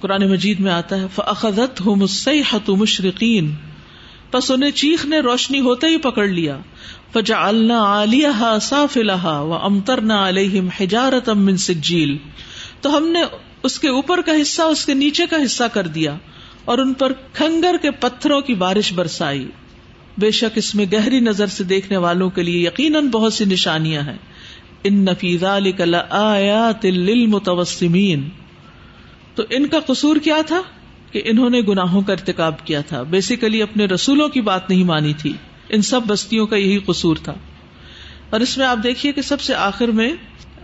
قرآن 0.00 0.30
مجید 0.30 0.60
میں 0.60 0.72
آتا 0.72 0.96
ہے 0.96 1.06
فخت 1.14 1.80
ہو 1.80 1.94
مسحت 1.94 2.68
مشرقین 2.68 3.54
بس 4.32 4.50
انہیں 4.50 4.70
چیخ 4.70 5.06
نے 5.06 5.20
روشنی 5.20 5.60
ہوتے 5.60 5.86
ہی 5.86 5.96
پکڑ 5.96 6.26
لیا۔ 6.26 6.58
فجا 7.12 7.48
اللہ 7.48 8.58
صاف 8.62 8.96
الحا 8.96 9.40
و 9.40 9.54
امتر 9.54 10.00
نہ 10.00 10.12
علیہم 10.12 10.68
حجارت 10.80 11.28
من 11.28 11.56
سجیل 11.56 12.16
تو 12.80 12.96
ہم 12.96 13.08
نے 13.08 13.22
اس 13.62 13.78
کے 13.78 13.88
اوپر 13.88 14.20
کا 14.20 14.32
حصہ، 14.42 14.62
اس 14.62 14.86
کے 14.86 14.94
نیچے 14.94 15.26
کا 15.26 15.36
حصہ 15.44 15.64
کر 15.72 15.86
دیا 15.86 16.16
اور 16.64 16.78
ان 16.78 16.94
پر 16.94 17.12
کھنگر 17.32 17.76
کے 17.82 17.90
پتھروں 17.90 18.40
کی 18.40 18.54
بارش 18.54 18.92
برسائی۔ 18.92 19.48
بے 20.18 20.30
شک 20.30 20.58
اس 20.58 20.74
میں 20.74 20.86
گہری 20.92 21.20
نظر 21.20 21.46
سے 21.46 21.64
دیکھنے 21.64 21.96
والوں 21.96 22.30
کے 22.30 22.42
لیے 22.42 22.66
یقیناً 22.66 23.08
بہت 23.08 23.32
سی 23.32 23.44
نشانیاں 23.44 24.02
ہیں۔ 24.02 24.16
ان 24.84 24.94
نفیزہ 24.94 25.58
للمتوسمین۔ 26.84 28.28
تو 29.34 29.42
ان 29.50 29.66
کا 29.66 29.80
قصور 29.80 30.16
کیا 30.16 30.36
تھا؟ 30.46 30.62
کہ 31.12 31.22
انہوں 31.24 31.50
نے 31.50 31.60
گناہوں 31.60 32.02
کا 32.02 32.12
ارتکاب 32.12 32.66
کیا 32.66 32.80
تھا۔ 32.80 33.02
بیسیکلی 33.02 33.62
اپنے 33.62 33.84
رسولوں 33.84 34.28
کی 34.28 34.40
بات 34.40 34.70
نہیں 34.70 34.84
مانی 34.84 35.12
تھی۔ 35.18 35.32
ان 35.68 35.82
سب 35.82 36.00
بستیوں 36.06 36.46
کا 36.46 36.56
یہی 36.56 36.78
قصور 36.78 37.16
تھا۔ 37.16 37.34
اور 38.30 38.40
اس 38.40 38.58
میں 38.58 38.66
آپ 38.66 38.78
دیکھیے 38.82 39.12
کہ 39.12 39.22
سب 39.22 39.40
سے 39.40 39.54
آخر 39.54 39.88
میں 39.88 40.12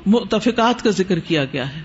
متفقات 0.06 0.82
کا 0.82 0.90
ذکر 0.90 1.18
کیا 1.18 1.44
گیا 1.44 1.76
ہے۔ 1.76 1.82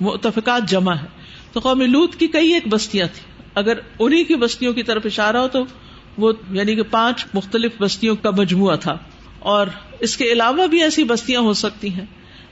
متفقات 0.00 0.68
جمع 0.68 0.94
ہے۔ 0.94 1.06
تو 1.52 1.60
قوم 1.60 1.82
لوت 1.82 2.16
کی 2.16 2.26
کئی 2.26 2.54
ایک 2.54 2.68
بستیاں 2.68 3.06
تھیں۔ 3.06 3.42
اگر 3.54 3.78
انہیں 3.98 4.24
کی 4.24 4.34
بستیوں 4.34 4.72
کی 4.72 4.82
طرف 4.82 5.02
اشارہ 5.06 5.36
ہو 5.36 5.48
تو 5.48 5.64
وہ 6.18 6.32
یعنی 6.50 6.74
کہ 6.74 6.82
پانچ 6.82 7.26
مختلف 7.34 7.72
بستیوں 7.80 8.16
کا 8.16 8.30
مجموعہ 8.30 8.76
تھا 8.76 8.98
اور 9.38 9.66
اس 10.00 10.16
کے 10.16 10.24
علاوہ 10.24 10.66
بھی 10.66 10.82
ایسی 10.82 11.04
بستیاں 11.04 11.40
ہو 11.40 11.52
سکتی 11.52 11.94
ہیں۔ 11.94 12.04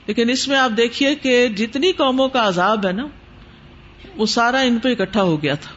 لیکن 0.05 0.29
اس 0.29 0.47
میں 0.47 0.57
آپ 0.57 0.71
دیکھیے 0.77 1.15
کہ 1.15 1.47
جتنی 1.47 1.91
قوموں 1.91 2.27
کا 2.27 2.47
عذاب 2.47 2.85
ہے 2.85 2.91
نا، 2.91 3.07
وہ 4.17 4.25
سارا 4.25 4.59
ان 4.59 4.77
پہ 4.79 4.89
اکٹھا 4.89 5.21
ہو 5.21 5.41
گیا 5.41 5.55
تھا۔ 5.55 5.71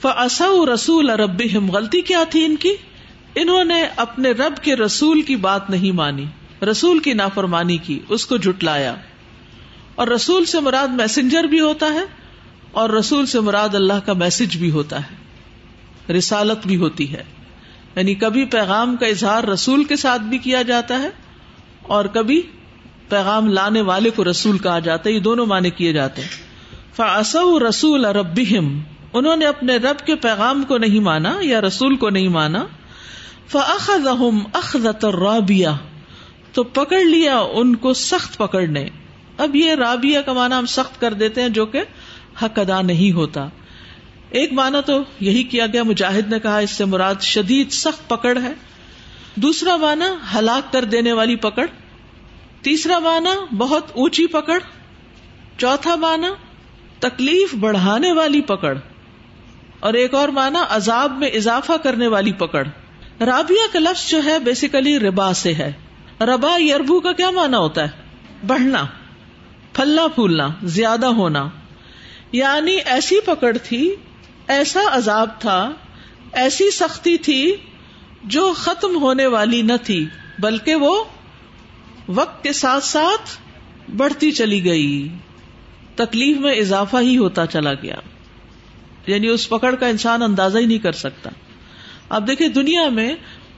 فصا 0.00 0.74
رسول 0.74 1.10
رب 1.10 1.42
غلطی 1.72 2.00
کیا 2.00 2.24
تھی 2.30 2.44
ان 2.44 2.56
کی؟ 2.56 2.74
انہوں 3.34 3.64
نے 3.64 3.84
اپنے 3.96 4.30
رب 4.30 4.62
کے 4.62 4.76
رسول 4.76 5.22
کی 5.22 5.36
بات 5.36 5.70
نہیں 5.70 5.92
مانی۔ 5.92 6.24
رسول 6.70 6.98
کی 6.98 7.12
نافرمانی 7.12 7.76
کی، 7.76 8.00
اس 8.08 8.26
کو 8.26 8.36
جٹلایا 8.36 8.94
اور 9.94 10.08
رسول 10.08 10.44
سے 10.44 10.60
مراد 10.60 10.88
میسنجر 10.88 11.44
بھی 11.44 11.60
ہوتا 11.60 11.86
ہے 11.92 12.02
اور 12.72 12.90
رسول 12.90 13.26
سے 13.26 13.40
مراد 13.40 13.74
اللہ 13.74 14.00
کا 14.06 14.12
میسج 14.12 14.56
بھی 14.56 14.70
ہوتا 14.70 14.98
ہے۔ 14.98 15.21
رسالت 16.08 16.66
بھی 16.66 16.76
ہوتی 16.76 17.12
ہے۔ 17.12 17.22
یعنی 17.96 18.14
کبھی 18.14 18.44
پیغام 18.44 18.96
کا 18.96 19.06
اظہار 19.06 19.44
رسول 19.44 19.84
کے 19.84 19.96
ساتھ 19.96 20.22
بھی 20.22 20.38
کیا 20.38 20.62
جاتا 20.62 21.02
ہے 21.02 21.10
اور 21.82 22.04
کبھی 22.04 22.42
پیغام 23.08 23.48
لانے 23.48 23.80
والے 23.80 24.10
کو 24.10 24.24
رسول 24.24 24.58
کہا 24.58 24.78
جاتا 24.78 25.10
ہے، 25.10 25.14
یہ 25.14 25.20
دونوں 25.20 25.46
معنی 25.46 25.70
کیے 25.70 25.92
جاتے 25.92 26.22
ہیں۔ 26.22 26.28
فاص 26.96 27.36
رسول 27.68 28.04
رب 28.04 28.40
انہوں 29.12 29.36
نے 29.36 29.46
اپنے 29.46 29.76
رب 29.76 30.06
کے 30.06 30.14
پیغام 30.14 30.62
کو 30.62 30.78
نہیں 30.78 31.00
مانا 31.00 31.38
یا 31.40 31.60
رسول 31.60 31.96
کو 31.96 32.10
نہیں 32.10 32.28
مانا۔ 32.28 32.64
اخذت 34.52 35.04
رابیا 35.04 35.76
تو 36.52 36.62
پکڑ 36.62 36.98
لیا 36.98 37.38
ان 37.38 37.76
کو 37.76 37.94
سخت 37.94 38.38
پکڑنے۔ 38.38 38.88
اب 39.38 39.56
یہ 39.56 39.74
رابیا 39.74 40.22
کا 40.22 40.32
مانا 40.32 40.58
ہم 40.58 40.66
سخت 40.66 41.00
کر 41.00 41.12
دیتے 41.12 41.42
ہیں 41.42 41.48
جو 41.48 41.66
کہ 41.66 41.80
حق 42.42 42.58
ادا 42.58 42.82
نہیں 42.82 43.12
ہوتا۔ 43.12 43.48
ایک 44.32 44.52
مانا 44.52 44.80
تو 44.80 45.02
یہی 45.20 45.42
کیا 45.42 45.66
گیا، 45.66 45.82
مجاہد 45.82 46.32
نے 46.32 46.40
کہا 46.40 46.58
اس 46.58 46.70
سے 46.70 46.84
مراد 46.84 47.14
شدید 47.20 47.70
سخت 47.70 48.08
پکڑ 48.08 48.38
ہے۔ 48.42 48.52
دوسرا 49.34 49.76
مانا 49.76 50.14
ہلاک 50.34 50.72
کر 50.72 50.84
دینے 50.84 51.12
والی 51.12 51.36
پکڑ۔ 51.36 51.66
تیسرا 52.62 52.98
مانا 52.98 53.30
بہت 53.58 53.86
اونچی 53.92 54.26
پکڑ۔ 54.26 54.58
چوتھا 55.58 55.94
مانا 55.94 56.28
تکلیف 56.98 57.54
بڑھانے 57.54 58.12
والی 58.12 58.40
پکڑ۔ 58.40 58.78
اور 59.80 59.94
ایک 59.94 60.14
اور 60.14 60.28
مانا 60.28 60.64
عذاب 60.68 61.18
میں 61.18 61.28
اضافہ 61.28 61.72
کرنے 61.82 62.06
والی 62.06 62.32
پکڑ۔ 62.32 62.66
رابیا 63.20 63.66
کا 63.72 63.78
لفظ 63.78 64.10
جو 64.10 64.24
ہے 64.24 64.38
بیسیکلی 64.38 64.98
ربا 64.98 65.32
سے 65.32 65.54
ہے۔ 65.54 65.72
ربا 66.20 66.56
یربو 66.60 67.00
کا 67.00 67.12
کیا 67.12 67.30
مانا 67.30 67.58
ہوتا 67.58 67.82
ہے؟ 67.82 67.90
بڑھنا، 68.46 68.86
پھلنا 69.72 70.08
پھولنا، 70.08 70.48
زیادہ 70.62 71.06
ہونا۔ 71.06 71.48
یعنی 72.32 72.76
ایسی 72.84 73.20
پکڑ 73.20 73.56
تھی 73.62 73.96
ایسا 74.46 74.80
عذاب 74.90 75.28
تھا، 75.38 75.70
ایسی 76.32 76.70
سختی 76.70 77.18
تھی 77.18 77.56
جو 78.24 78.52
ختم 78.56 78.96
ہونے 78.96 79.26
والی 79.26 79.62
نہ 79.62 79.72
تھی، 79.84 80.06
بلکہ 80.38 80.74
وہ 80.74 81.04
وقت 82.08 82.42
کے 82.42 82.52
ساتھ 82.52 82.84
ساتھ 82.84 83.40
بڑھتی 83.96 84.32
چلی 84.32 84.64
گئی۔ 84.64 85.08
تکلیف 85.94 86.36
میں 86.36 86.52
اضافہ 86.52 86.96
ہی 86.96 87.18
ہوتا 87.18 87.46
چلا 87.46 87.74
گیا۔ 87.74 87.96
یعنی 89.06 89.28
اس 89.28 89.48
پکڑ 89.48 89.74
کا 89.74 89.86
انسان 89.86 90.22
اندازہ 90.22 90.58
ہی 90.58 90.66
نہیں 90.66 90.78
کر 90.78 90.92
سکتا۔ 90.92 91.30
اب 92.08 92.28
دیکھیں 92.28 92.48
دنیا 92.48 92.88
میں 92.88 93.14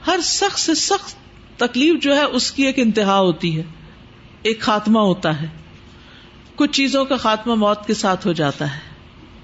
ہر 0.07 0.19
سخت 0.23 0.59
سے 0.59 0.73
سخت 0.73 1.15
تکلیف 1.59 2.03
جو 2.03 2.15
ہے، 2.15 2.23
اس 2.23 2.51
کی 2.51 2.63
ایک 2.63 2.79
انتہا 2.79 3.19
ہوتی 3.19 3.57
ہے۔ 3.57 3.63
ایک 4.41 4.61
خاتمہ 4.61 4.99
ہوتا 4.99 5.41
ہے۔ 5.41 5.47
کچھ 6.55 6.71
چیزوں 6.71 7.05
کا 7.05 7.17
خاتمہ 7.17 7.55
موت 7.55 7.87
کے 7.87 7.93
ساتھ 7.93 8.27
ہو 8.27 8.33
جاتا 8.33 8.75
ہے۔ 8.75 8.79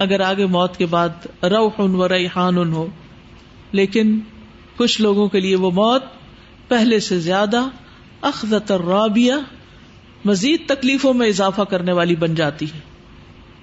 اگر 0.01 0.19
آگے 0.19 0.45
موت 0.45 0.77
کے 0.77 0.85
بعد 0.85 1.09
روح 1.43 1.71
و 1.77 2.09
ریحان 2.09 2.57
ہو، 2.57 2.87
لیکن 3.71 4.19
کچھ 4.77 5.01
لوگوں 5.01 5.27
کے 5.27 5.39
لیے 5.39 5.55
وہ 5.55 5.71
موت 5.71 6.03
پہلے 6.67 6.99
سے 6.99 7.19
زیادہ 7.19 7.63
اخذت 8.21 8.71
الرابیہ، 8.71 9.33
مزید 10.25 10.67
تکلیفوں 10.67 11.13
میں 11.13 11.27
اضافہ 11.27 11.61
کرنے 11.61 11.91
والی 11.91 12.15
بن 12.15 12.35
جاتی 12.35 12.65
ہے۔ 12.65 12.79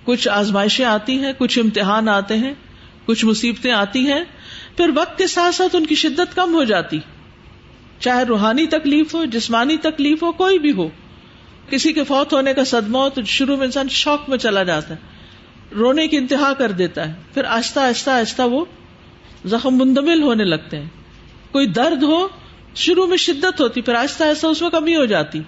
کچھ 0.04 0.28
آزمائشیں 0.28 0.84
آتی 0.84 1.18
ہیں، 1.18 1.32
کچھ 1.38 1.58
امتحان 1.58 2.08
آتے 2.08 2.36
ہیں، 2.36 2.54
کچھ 3.06 3.24
مصیبتیں 3.24 3.72
آتی 3.72 3.98
ہیں، 3.98 4.24
پھر 4.76 4.90
وقت 4.94 5.18
کے 5.18 5.26
ساتھ 5.26 5.54
ساتھ 5.54 5.76
ان 5.76 5.86
کی 5.86 5.94
شدت 5.94 6.36
کم 6.36 6.54
ہو 6.54 6.64
جاتی۔ 6.64 6.98
چاہے 8.00 8.22
روحانی 8.22 8.66
تکلیف 8.66 9.14
ہو، 9.14 9.24
جسمانی 9.24 9.76
تکلیف 9.76 10.22
ہو، 10.22 10.32
کوئی 10.32 10.58
بھی 10.58 10.72
ہو، 10.72 10.88
کسی 11.70 11.92
کے 11.92 12.04
فوت 12.04 12.32
ہونے 12.32 12.54
کا 12.54 12.64
صدمہ 12.64 12.98
ہو، 12.98 13.08
تو 13.08 13.22
شروع 13.22 13.56
میں 13.56 13.66
انسان 13.66 13.88
شوق 13.88 14.28
میں 14.28 14.38
چلا 14.38 14.62
جاتا 14.62 14.94
ہے۔ 14.94 15.17
رونے 15.72 16.08
کی 16.08 16.16
انتہا 16.16 16.52
کر 16.52 16.70
دیتا 16.70 17.08
ہے۔ 17.08 17.14
پھر 17.34 17.44
آہستہ 17.44 17.80
آہستہ 17.80 18.10
آہستہ 18.10 18.42
وہ 18.42 18.64
زخم 19.46 19.76
مندمل 19.76 20.22
ہونے 20.22 20.44
لگتے 20.44 20.78
ہیں۔ 20.78 20.88
کوئی 21.52 21.66
درد 21.66 22.02
ہو، 22.02 22.28
شروع 22.74 23.06
میں 23.06 23.16
شدت 23.16 23.60
ہوتی، 23.60 23.80
پھر 23.80 23.94
آہستہ 23.94 24.24
آہستہ 24.24 24.46
اس 24.46 24.62
میں 24.62 24.70
کمی 24.70 24.96
ہو 24.96 25.04
جاتی۔ 25.04 25.40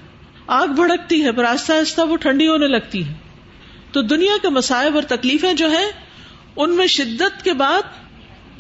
آگ 0.47 0.67
بھڑکتی 0.67 1.25
ہے، 1.25 1.33
پھر 1.33 1.45
آہستہ 1.45 1.73
آہستہ 1.73 2.01
وہ 2.01 2.17
ٹھنڈی 2.17 2.49
ہونے 2.49 2.67
لگتی 2.67 3.07
ہے۔ 3.07 3.13
تو 3.93 4.03
دنیا 4.03 4.33
کے 4.43 4.49
مسائب 4.49 4.95
اور 4.95 5.03
تکلیفیں 5.03 5.55
جو 5.55 5.71
ہیں، 5.71 5.91
ان 6.57 6.71
میں 6.71 6.87
شدت 6.87 7.45
کے 7.45 7.53
بعد 7.53 7.83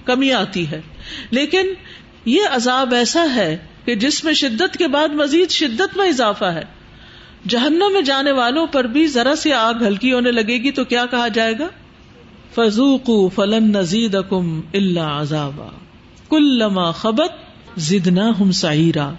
کمی 0.05 0.33
آتی 0.33 0.71
ہے۔ 0.71 0.81
لیکن 1.31 1.67
یہ 2.25 2.43
عذاب 2.50 2.95
ایسا 2.95 3.26
ہے 3.35 3.57
کہ 3.85 3.95
جس 3.95 4.25
میں 4.25 4.33
شدت 4.33 4.76
کے 4.76 4.88
بعد 4.88 5.09
مزید 5.09 5.50
شدت 5.50 5.97
میں 5.97 6.09
اضافہ 6.09 6.45
ہے۔ 6.45 6.79
جہنم 7.49 7.92
میں 7.92 8.02
جانے 8.02 8.32
والوں 8.32 8.66
پر 8.66 8.85
بھی 8.85 9.06
ذرا 9.06 9.37
سی 9.37 9.52
آگ 9.52 9.75
ہلکی 9.75 10.12
ہونے 10.12 10.30
لگے 10.30 10.62
گی 10.62 10.70
تو 10.70 10.85
کیا 10.85 11.06
کہا 11.06 11.28
جائے 11.28 11.54
گا؟ 11.59 11.68
فضوق 12.54 13.11
فلن 13.35 13.73
نزید 13.73 14.14
اکم 14.14 14.61
اللہ 14.75 15.68
کل 16.28 16.62
خبت 16.94 17.32
زدنا 17.76 18.32
ہم 18.40 18.52
سعیرا 18.52 19.12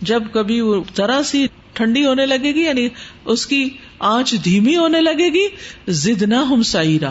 جب 0.00 0.22
کبھی 0.32 0.60
وہ 0.60 0.82
ذرا 0.96 1.20
سی 1.24 1.46
ٹھنڈی 1.72 2.06
ہونے 2.06 2.26
لگے 2.26 2.54
گی 2.54 2.60
یعنی 2.60 2.88
اس 3.24 3.46
کی 3.46 3.70
آنچ 3.98 4.34
دھیمی 4.44 4.76
ہونے 4.76 5.00
لگے 5.00 5.28
گی 5.28 5.48
زدنا 5.88 6.42
ہم 6.42 6.62
سعیرا 6.62 7.10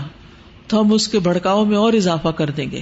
تو 0.68 0.82
ہم 0.82 0.94
اس 0.94 1.08
کے 1.08 1.20
بڑکاؤ 1.20 1.66
میں 1.66 1.78
اور 1.78 1.94
اضافہ 1.94 2.28
کر 2.28 2.50
دیں 2.50 2.72
گے۔ 2.72 2.82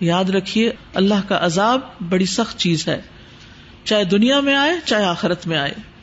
یاد 0.00 0.24
رکھیے، 0.24 0.72
اللہ 0.94 1.28
کا 1.28 1.38
عذاب 1.40 1.80
بڑی 2.08 2.24
سخت 2.24 2.58
چیز 2.58 2.88
ہے۔ 2.88 3.00
چاہے 3.84 4.04
دنیا 4.04 4.40
میں 4.40 4.54
آئے، 4.54 4.72
چاہے 4.84 5.04
آخرت 5.04 5.46
میں 5.46 5.58
آئے۔ 5.58 5.95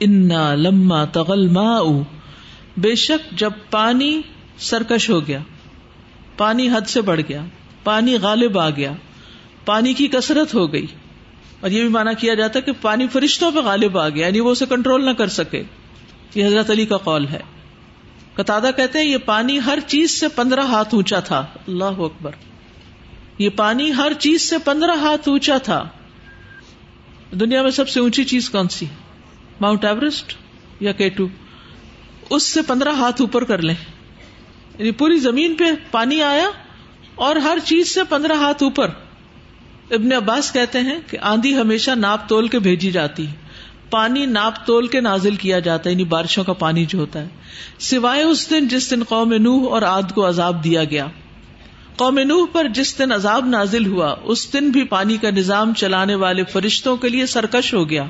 انا 0.00 0.54
لما 0.54 1.04
تغل 1.04 1.48
ما 1.48 1.80
بے 2.76 2.94
شک 2.94 3.32
جب 3.32 3.50
پانی 3.70 4.20
سرکش 4.58 5.10
ہو 5.10 5.26
گیا، 5.26 5.38
پانی 6.36 6.68
حد 6.68 6.88
سے 6.88 7.00
بڑھ 7.00 7.20
گیا، 7.28 7.44
پانی 7.84 8.16
غالب 8.16 8.58
آ 8.58 8.70
گیا، 8.70 8.92
پانی 9.64 9.94
کی 9.94 10.06
کثرت 10.06 10.54
ہو 10.54 10.72
گئی۔ 10.72 10.86
اور 11.60 11.70
یہ 11.70 11.80
بھی 11.80 11.88
مانا 11.88 12.12
کیا 12.12 12.34
جاتا 12.34 12.60
کہ 12.60 12.72
پانی 12.80 13.08
فرشتوں 13.08 13.50
پہ 13.50 13.58
غالب 13.58 13.98
آ 13.98 14.08
گیا 14.08 14.26
یعنی 14.26 14.40
وہ 14.40 14.50
اسے 14.50 14.66
کنٹرول 14.66 15.04
نہ 15.04 15.10
کر 15.10 15.26
سکے۔ 15.26 15.62
یہ 16.34 16.46
حضرت 16.46 16.70
علی 16.70 16.86
کا 16.86 16.96
قول 16.96 17.26
ہے۔ 17.26 17.40
قطع 18.34 18.70
کہتے 18.76 18.98
ہیں 18.98 19.06
یہ 19.06 19.16
پانی 19.18 19.58
ہر 19.66 19.78
چیز 19.86 20.20
سے 20.20 20.28
پندرہ 20.28 20.60
ہاتھ 20.60 20.94
اونچا 20.94 21.20
تھا۔ 21.20 21.46
اللہ 21.68 21.84
اکبر۔ 21.84 22.30
یہ 23.38 23.48
پانی 23.56 23.92
ہر 23.92 24.12
چیز 24.18 24.42
سے 24.50 24.58
پندرہ 24.58 24.90
ہاتھ 24.90 25.28
اونچا 25.28 25.58
تھا۔ 25.58 25.84
دنیا 27.40 27.62
میں 27.62 27.70
سب 27.70 27.88
سے 27.88 28.00
اونچی 28.00 28.24
چیز 28.24 28.50
کون 28.50 28.68
سی؟ 28.68 28.86
ہے 28.86 29.07
ماؤنٹ 29.60 29.84
ایوریسٹ 29.84 30.34
یا 30.80 30.92
کیٹو 30.92 31.26
اس 32.30 32.42
سے 32.42 32.62
پندرہ 32.62 32.88
ہاتھ 32.88 33.20
اوپر 33.20 33.44
کر 33.44 33.62
لیں۔ 33.62 33.74
یعنی 34.78 34.90
پوری 34.90 35.18
زمین 35.18 35.54
پہ 35.54 35.64
پانی 35.90 36.22
آیا 36.22 36.48
اور 37.14 37.36
ہر 37.36 37.58
چیز 37.64 37.94
سے 37.94 38.00
پندرہ 38.08 38.32
ہاتھ 38.32 38.62
اوپر۔ 38.62 38.88
ابن 39.90 40.12
عباس 40.12 40.52
کہتے 40.52 40.80
ہیں 40.80 40.98
کہ 41.06 41.18
آندھی 41.20 41.56
ہمیشہ 41.56 41.90
ناپ 41.90 42.28
تول 42.28 42.48
کے 42.48 42.58
بھیجی 42.58 42.90
جاتی 42.90 43.26
ہے۔ 43.26 43.32
پانی 43.90 44.26
ناپ 44.26 44.66
تول 44.66 44.86
کے 44.86 45.00
نازل 45.00 45.36
کیا 45.36 45.58
جاتا 45.58 45.88
ہے 45.90 45.92
یعنی 45.92 46.04
بارشوں 46.04 46.44
کا 46.44 46.52
پانی 46.52 46.84
جو 46.84 46.98
ہوتا 46.98 47.20
ہے۔ 47.20 47.28
سوائے 47.78 48.22
اس 48.22 48.50
دن 48.50 48.68
جس 48.68 48.90
دن 48.90 49.04
قوم 49.04 49.32
نوح 49.32 49.70
اور 49.70 49.82
آد 49.82 50.02
کو 50.14 50.28
عذاب 50.28 50.64
دیا 50.64 50.84
گیا۔ 50.84 51.06
قوم 51.96 52.18
نوح 52.18 52.46
پر 52.52 52.68
جس 52.68 52.98
دن 52.98 53.12
عذاب 53.12 53.46
نازل 53.46 53.86
ہوا، 53.86 54.14
اس 54.22 54.52
دن 54.52 54.70
بھی 54.70 54.84
پانی 54.84 55.16
کا 55.16 55.30
نظام 55.30 55.74
چلانے 55.74 56.14
والے 56.14 56.44
فرشتوں 56.44 56.96
کے 56.96 57.08
لیے 57.08 57.26
سرکش 57.26 57.74
ہو 57.74 57.90
گیا۔ 57.90 58.04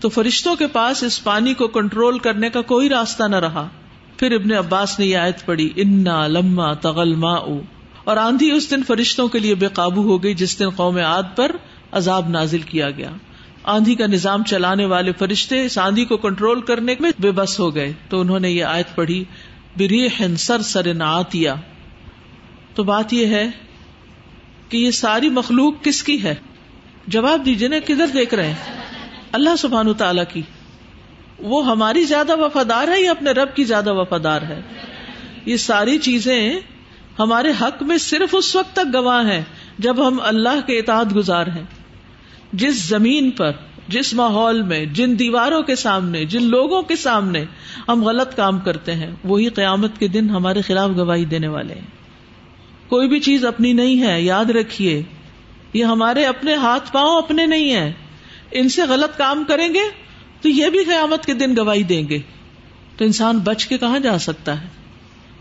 تو 0.00 0.08
فرشتوں 0.08 0.56
کے 0.56 0.66
پاس 0.66 1.02
اس 1.02 1.24
پانی 1.24 1.54
کو 1.54 1.68
کنٹرول 1.68 2.18
کرنے 2.18 2.50
کا 2.50 2.62
کوئی 2.62 2.88
راستہ 2.88 3.22
نہ 3.22 3.36
رہا۔ 3.36 3.68
پھر 4.16 4.32
ابن 4.32 4.52
عباس 4.52 4.98
نے 4.98 5.06
یہ 5.06 5.16
آیت 5.16 5.46
پڑی 5.46 5.70
انا 5.76 6.26
لما 6.26 6.74
تغل 6.74 7.14
ما 7.14 7.32
اور 8.04 8.16
آندھی 8.16 8.50
اس 8.50 8.70
دن 8.70 8.82
فرشتوں 8.82 9.28
کے 9.28 9.38
لیے 9.38 9.54
بے 9.54 9.66
قابو 9.66 10.02
ہو 10.02 10.22
گئی، 10.22 10.34
جس 10.34 10.58
دن 10.58 10.70
قوم 10.70 10.96
عاد 10.96 11.22
پر 11.36 11.56
عذاب 11.92 12.28
نازل 12.28 12.58
کیا 12.58 12.90
گیا۔ 12.90 13.10
آندھی 13.64 13.94
کا 13.94 14.06
نظام 14.06 14.44
چلانے 14.44 14.84
والے 14.84 15.12
فرشتے 15.12 15.64
اس 15.64 15.78
آندھی 15.78 16.04
کو 16.04 16.16
کنٹرول 16.16 16.60
کرنے 16.60 16.94
میں 17.00 17.10
بے 17.18 17.30
بس 17.30 17.60
ہو 17.60 17.74
گئے۔ 17.74 17.92
تو 18.08 18.20
انہوں 18.20 18.40
نے 18.40 18.50
یہ 18.50 18.64
آیت 18.64 18.94
پڑھی 18.94 19.24
بری 19.76 20.08
سر 20.38 20.62
سر 20.62 20.94
نعتیا 20.94 21.54
تو 22.74 22.84
بات 22.84 23.12
یہ 23.12 23.26
ہے 23.26 23.50
کہ 24.68 24.76
یہ 24.76 24.90
ساری 24.90 25.28
مخلوق 25.28 25.74
کس 25.82 26.02
کی 26.02 26.22
ہے؟ 26.22 26.34
جواب 27.06 27.44
دیجیے 27.44 27.68
نا، 27.68 27.76
کدھر 27.86 28.06
دیکھ 28.06 28.34
رہے 28.34 28.48
ہیں؟ 28.48 28.87
اللہ 29.32 29.56
سبحان 29.58 29.94
تعالی 29.94 30.22
کی۔ 30.32 30.42
وہ 31.38 31.66
ہماری 31.66 32.04
زیادہ 32.04 32.36
وفادار 32.36 32.88
ہے 32.88 33.02
یا 33.02 33.10
اپنے 33.10 33.30
رب 33.30 33.54
کی 33.54 33.64
زیادہ 33.64 33.92
وفادار 33.92 34.42
ہے؟ 34.42 34.60
یہ 35.46 35.56
ساری 35.56 35.98
چیزیں 35.98 36.60
ہمارے 37.18 37.52
حق 37.60 37.82
میں 37.82 37.98
صرف 37.98 38.28
اس 38.32 38.56
وقت 38.56 38.76
تک 38.76 38.94
گواہ 38.94 39.30
ہیں 39.30 39.42
جب 39.78 40.08
ہم 40.08 40.18
اللہ 40.22 40.66
کے 40.66 40.78
اطاعت 40.78 41.16
گزار 41.16 41.46
ہیں۔ 41.46 41.64
جس 42.52 42.88
زمین 42.88 43.30
پر، 43.30 43.50
جس 43.88 44.14
ماحول 44.14 44.62
میں، 44.62 44.84
جن 44.84 45.18
دیواروں 45.18 45.62
کے 45.62 45.74
سامنے، 45.74 46.24
جن 46.24 46.42
لوگوں 46.42 46.82
کے 46.82 46.96
سامنے 46.96 47.44
ہم 47.88 48.04
غلط 48.04 48.36
کام 48.36 48.58
کرتے 48.58 48.94
ہیں، 48.94 49.10
وہی 49.24 49.48
قیامت 49.48 49.98
کے 49.98 50.08
دن 50.08 50.30
ہمارے 50.30 50.60
خلاف 50.62 50.90
گواہی 50.96 51.24
دینے 51.24 51.48
والے 51.48 51.74
ہیں۔ 51.74 51.86
کوئی 52.88 53.08
بھی 53.08 53.20
چیز 53.20 53.44
اپنی 53.44 53.72
نہیں 53.72 54.02
ہے، 54.02 54.22
یاد 54.22 54.44
رکھیے، 54.44 55.02
یہ 55.72 55.84
ہمارے 55.84 56.24
اپنے 56.24 56.54
ہاتھ 56.54 56.92
پاؤں 56.92 57.18
اپنے 57.18 57.46
نہیں 57.46 57.72
ہے 57.72 57.92
ان 58.52 58.68
سے 58.68 58.82
غلط 58.82 59.18
کام 59.18 59.44
کریں 59.48 59.74
گے 59.74 59.80
تو 60.40 60.48
یہ 60.48 60.66
بھی 60.66 60.84
قیامت 60.84 61.26
کے 61.26 61.34
دن 61.34 61.56
گواہی 61.56 61.82
دیں 61.82 62.08
گے 62.08 62.18
تو 62.96 63.04
انسان 63.04 63.38
بچ 63.38 63.66
کے 63.66 63.78
کہاں 63.78 63.98
جا 63.98 64.18
سکتا 64.18 64.62
ہے؟ 64.62 64.68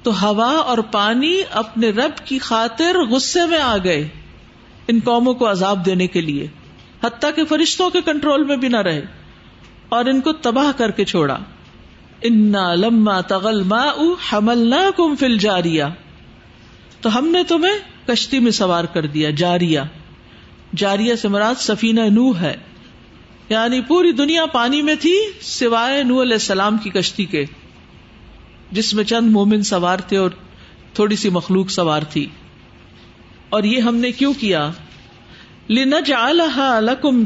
تو 0.04 0.26
ہوا 0.26 0.48
اور 0.48 0.78
پانی 0.78 1.42
اپنے 1.52 1.90
رب 1.90 2.26
کی 2.26 2.40
خاطر 2.40 2.96
غصے 3.10 3.46
میں 3.46 3.60
آ 3.60 3.78
گئے 3.84 4.08
ان 4.88 5.00
قوموں 5.04 5.34
کو 5.34 5.52
عذاب 5.52 5.86
دینے 5.86 6.08
کے 6.08 6.22
لیے، 6.22 6.48
حتیٰ 7.04 7.30
کہ 7.36 7.46
فرشتوں 7.46 7.90
کے 7.90 8.02
کنٹرول 8.02 8.44
میں 8.44 8.58
بھی 8.58 8.68
نہ 8.68 8.78
رہے 8.78 9.02
اور 9.90 10.06
ان 10.06 10.22
کو 10.22 10.32
تباہ 10.32 10.72
کر 10.78 10.92
کے 10.92 11.06
چھوڑا۔ 11.06 11.38
انا 12.22 12.76
لما 12.76 13.22
تغل 13.22 13.64
ما 13.64 13.86
حمل 14.32 14.58
نہ 14.58 14.90
کم 14.98 15.16
فل 15.16 15.38
جاریا 15.38 15.90
تو 17.02 17.18
ہم 17.18 17.28
نے 17.28 17.44
تمہیں 17.44 18.08
کشتی 18.08 18.40
میں 18.40 18.52
سوار 18.52 18.84
کر 18.84 19.06
دیا 19.06 19.30
جاریا 19.30 19.84
جاریا 20.76 21.16
سے 21.16 21.28
مراد 21.28 21.56
سفینہ 21.56 22.02
نو 22.02 22.32
ہے۔ 22.40 22.56
یعنی 23.50 23.82
پوری 23.82 24.12
دنیا 24.12 24.46
پانی 24.46 24.82
میں 24.82 24.96
تھی 24.96 25.22
سوائے 25.42 26.04
نو 26.04 26.22
علیہ 26.22 26.34
السلام 26.34 26.78
کی 26.78 26.90
کشتی 26.90 27.26
کے، 27.26 27.46
جس 28.72 28.94
میں 28.94 29.04
چند 29.04 29.32
مومن 29.32 29.64
سوار 29.64 29.98
تھے 29.98 30.18
اور 30.18 30.30
تھوڑی 30.94 31.16
سی 31.16 31.30
مخلوق 31.30 31.70
سوار 31.70 32.02
تھی۔ 32.02 32.28
اور 33.50 33.64
یہ 33.64 33.80
ہم 33.80 33.96
نے 33.96 34.12
کیوں 34.12 34.34
کیا؟ 34.40 34.72
لکم 35.70 37.24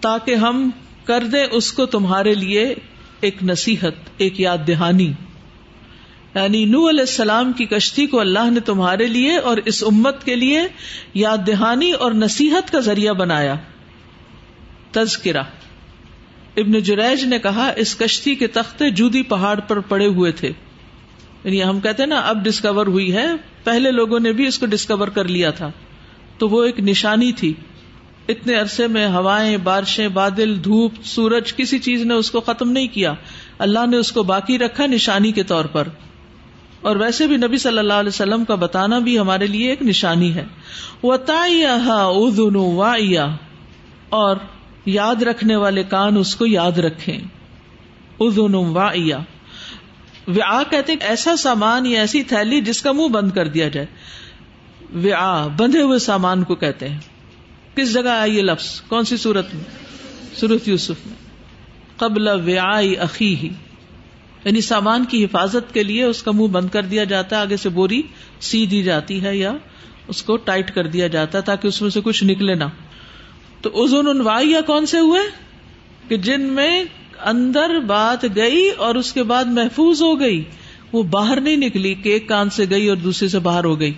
تاکہ 0.00 0.34
ہم 0.34 0.70
کر 1.04 1.24
دیں 1.32 1.46
اس 1.50 1.72
کو 1.72 1.86
تمہارے 1.86 2.34
لیے 2.34 2.74
ایک 3.20 3.42
نصیحت، 3.42 3.94
ایک 4.16 4.40
یاد 4.40 4.58
دہانی۔ 4.68 5.12
یعنی 6.36 6.64
نو 6.64 6.88
علیہ 6.88 7.00
السلام 7.00 7.52
کی 7.52 7.64
کشتی 7.66 8.06
کو 8.06 8.20
اللہ 8.20 8.50
نے 8.50 8.60
تمہارے 8.60 9.06
لیے 9.06 9.36
اور 9.36 9.56
اس 9.56 9.84
امت 9.86 10.24
کے 10.24 10.36
لیے 10.36 10.60
یاد 11.14 11.38
دہانی 11.46 11.92
اور 11.92 12.12
نصیحت 12.12 12.72
کا 12.72 12.80
ذریعہ 12.80 13.12
بنایا۔ 13.12 13.54
تذکرہ۔ 14.92 15.42
ابن 16.56 16.72
جریج 16.72 17.24
نے 17.24 17.38
کہا، 17.38 17.72
اس 17.76 17.96
کشتی 17.96 18.34
کے 18.34 18.46
تختے 18.46 18.90
جودی 18.90 19.22
پہاڑ 19.22 19.60
پر 19.60 19.80
پڑے 19.80 20.06
ہوئے 20.06 20.32
تھے۔ 20.32 20.52
یعنی 21.44 21.64
ہم 21.64 21.80
کہتے 21.80 22.02
ہیں 22.02 22.10
نا، 22.10 22.18
اب 22.18 22.44
ڈسکور 22.44 22.86
ہوئی 22.86 23.14
ہے۔ 23.14 23.26
پہلے 23.64 23.90
لوگوں 23.90 24.20
نے 24.20 24.32
بھی 24.32 24.46
اس 24.46 24.58
کو 24.58 24.66
ڈسکور 24.66 25.08
کر 25.08 25.24
لیا 25.24 25.50
تھا۔ 25.50 25.70
تو 26.38 26.48
وہ 26.48 26.64
ایک 26.64 26.80
نشانی 26.80 27.32
تھی۔ 27.32 27.54
اتنے 28.28 28.54
عرصے 28.54 28.86
میں 28.86 29.06
ہوائیں، 29.06 29.56
بارشیں، 29.56 30.08
بادل، 30.08 30.64
دھوپ، 30.64 30.92
سورج، 31.04 31.54
کسی 31.54 31.78
چیز 31.78 32.02
نے 32.02 32.14
اس 32.14 32.30
کو 32.30 32.40
ختم 32.40 32.70
نہیں 32.70 32.88
کیا۔ 32.88 33.14
اللہ 33.58 33.86
نے 33.86 33.96
اس 33.96 34.12
کو 34.12 34.22
باقی 34.22 34.58
رکھا 34.58 34.86
نشانی 34.86 35.32
کے 35.32 35.42
طور 35.42 35.64
پر۔ 35.64 35.88
اور 36.86 36.96
ویسے 36.96 37.26
بھی 37.26 37.36
نبی 37.36 37.56
صلی 37.56 37.78
اللہ 37.78 37.92
علیہ 37.92 38.08
وسلم 38.08 38.44
کا 38.44 38.54
بتانا 38.54 38.98
بھی 38.98 39.18
ہمارے 39.18 39.46
لیے 39.46 39.70
ایک 39.70 39.82
نشانی 39.82 40.34
ہے۔ 40.34 40.44
اور 44.08 44.36
یاد 44.86 45.22
رکھنے 45.22 45.56
والے 45.56 45.82
کان 45.82 46.16
اس 46.16 46.36
کو 46.36 46.46
یاد 46.46 46.72
رکھے 46.72 47.18
ادن 48.20 48.54
وا 48.54 48.92
ویا 50.26 50.62
کہتے 50.70 50.94
ایسا 51.00 51.36
سامان 51.36 51.86
یا 51.86 52.00
ایسی 52.00 52.22
تھیلی 52.22 52.60
جس 52.60 52.82
کا 52.82 52.92
منہ 52.92 53.08
بند 53.08 53.30
کر 53.30 53.48
دیا 53.48 53.68
جائے۔ 53.68 53.86
ویا 54.92 55.46
بندھے 55.56 55.82
ہوئے 55.82 55.98
سامان 55.98 56.44
کو 56.44 56.54
کہتے 56.54 56.88
ہیں۔ 56.88 56.98
کس 57.76 57.92
جگہ 57.92 58.08
آئی 58.08 58.36
یہ 58.36 58.42
لفظ؟ 58.42 58.80
کون 58.80 59.04
سی 59.04 59.16
صورت 59.16 59.54
میں؟ 59.54 59.64
سورت 60.36 60.68
یوسف 60.68 61.06
میں۔ 61.06 61.14
قبل 61.96 62.28
ویا 62.44 62.80
عقی 63.00 63.36
ہی 63.36 63.48
یعنی 64.46 64.60
سامان 64.60 65.04
کی 65.04 65.24
حفاظت 65.24 65.74
کے 65.74 65.82
لیے 65.82 66.04
اس 66.04 66.22
کا 66.22 66.30
منہ 66.30 66.46
بند 66.46 66.68
کر 66.68 66.82
دیا 66.82 67.04
جاتا 67.04 67.36
ہے، 67.36 67.40
آگے 67.40 67.56
سے 67.56 67.68
بوری 67.68 68.02
سی 68.40 68.66
دی 68.66 68.82
جاتی 68.82 69.22
ہے 69.22 69.36
یا 69.36 69.52
اس 70.08 70.22
کو 70.22 70.36
ٹائٹ 70.36 70.74
کر 70.74 70.86
دیا 70.86 71.06
جاتا 71.06 71.38
ہے 71.38 71.42
تاکہ 71.42 71.68
اس 71.68 71.82
میں 71.82 71.90
سے 71.90 72.00
کچھ 72.00 72.24
نکلے 72.24 72.54
نہ۔ 72.54 72.64
تو 73.60 73.84
ازون 73.84 74.08
انوائی 74.08 74.54
کون 74.66 74.86
سے 74.86 74.98
ہوئے؟ 74.98 75.20
کہ 76.08 76.16
جن 76.16 76.40
میں 76.40 76.84
اندر 77.20 77.78
بات 77.80 78.26
گئی 78.36 78.70
اور 78.70 78.94
اس 78.94 79.12
کے 79.12 79.22
بعد 79.22 79.44
محفوظ 79.44 80.02
ہو 80.02 80.20
گئی۔ 80.20 80.44
وہ 80.92 81.02
باہر 81.02 81.40
نہیں 81.40 81.56
نکلی، 81.56 81.94
کہ 81.94 82.08
ایک 82.08 82.28
کان 82.28 82.50
سے 82.50 82.64
گئی 82.70 82.88
اور 82.88 82.96
دوسرے 82.96 83.28
سے 83.28 83.38
باہر 83.38 83.64
ہو 83.64 83.80
گئی۔ 83.80 83.94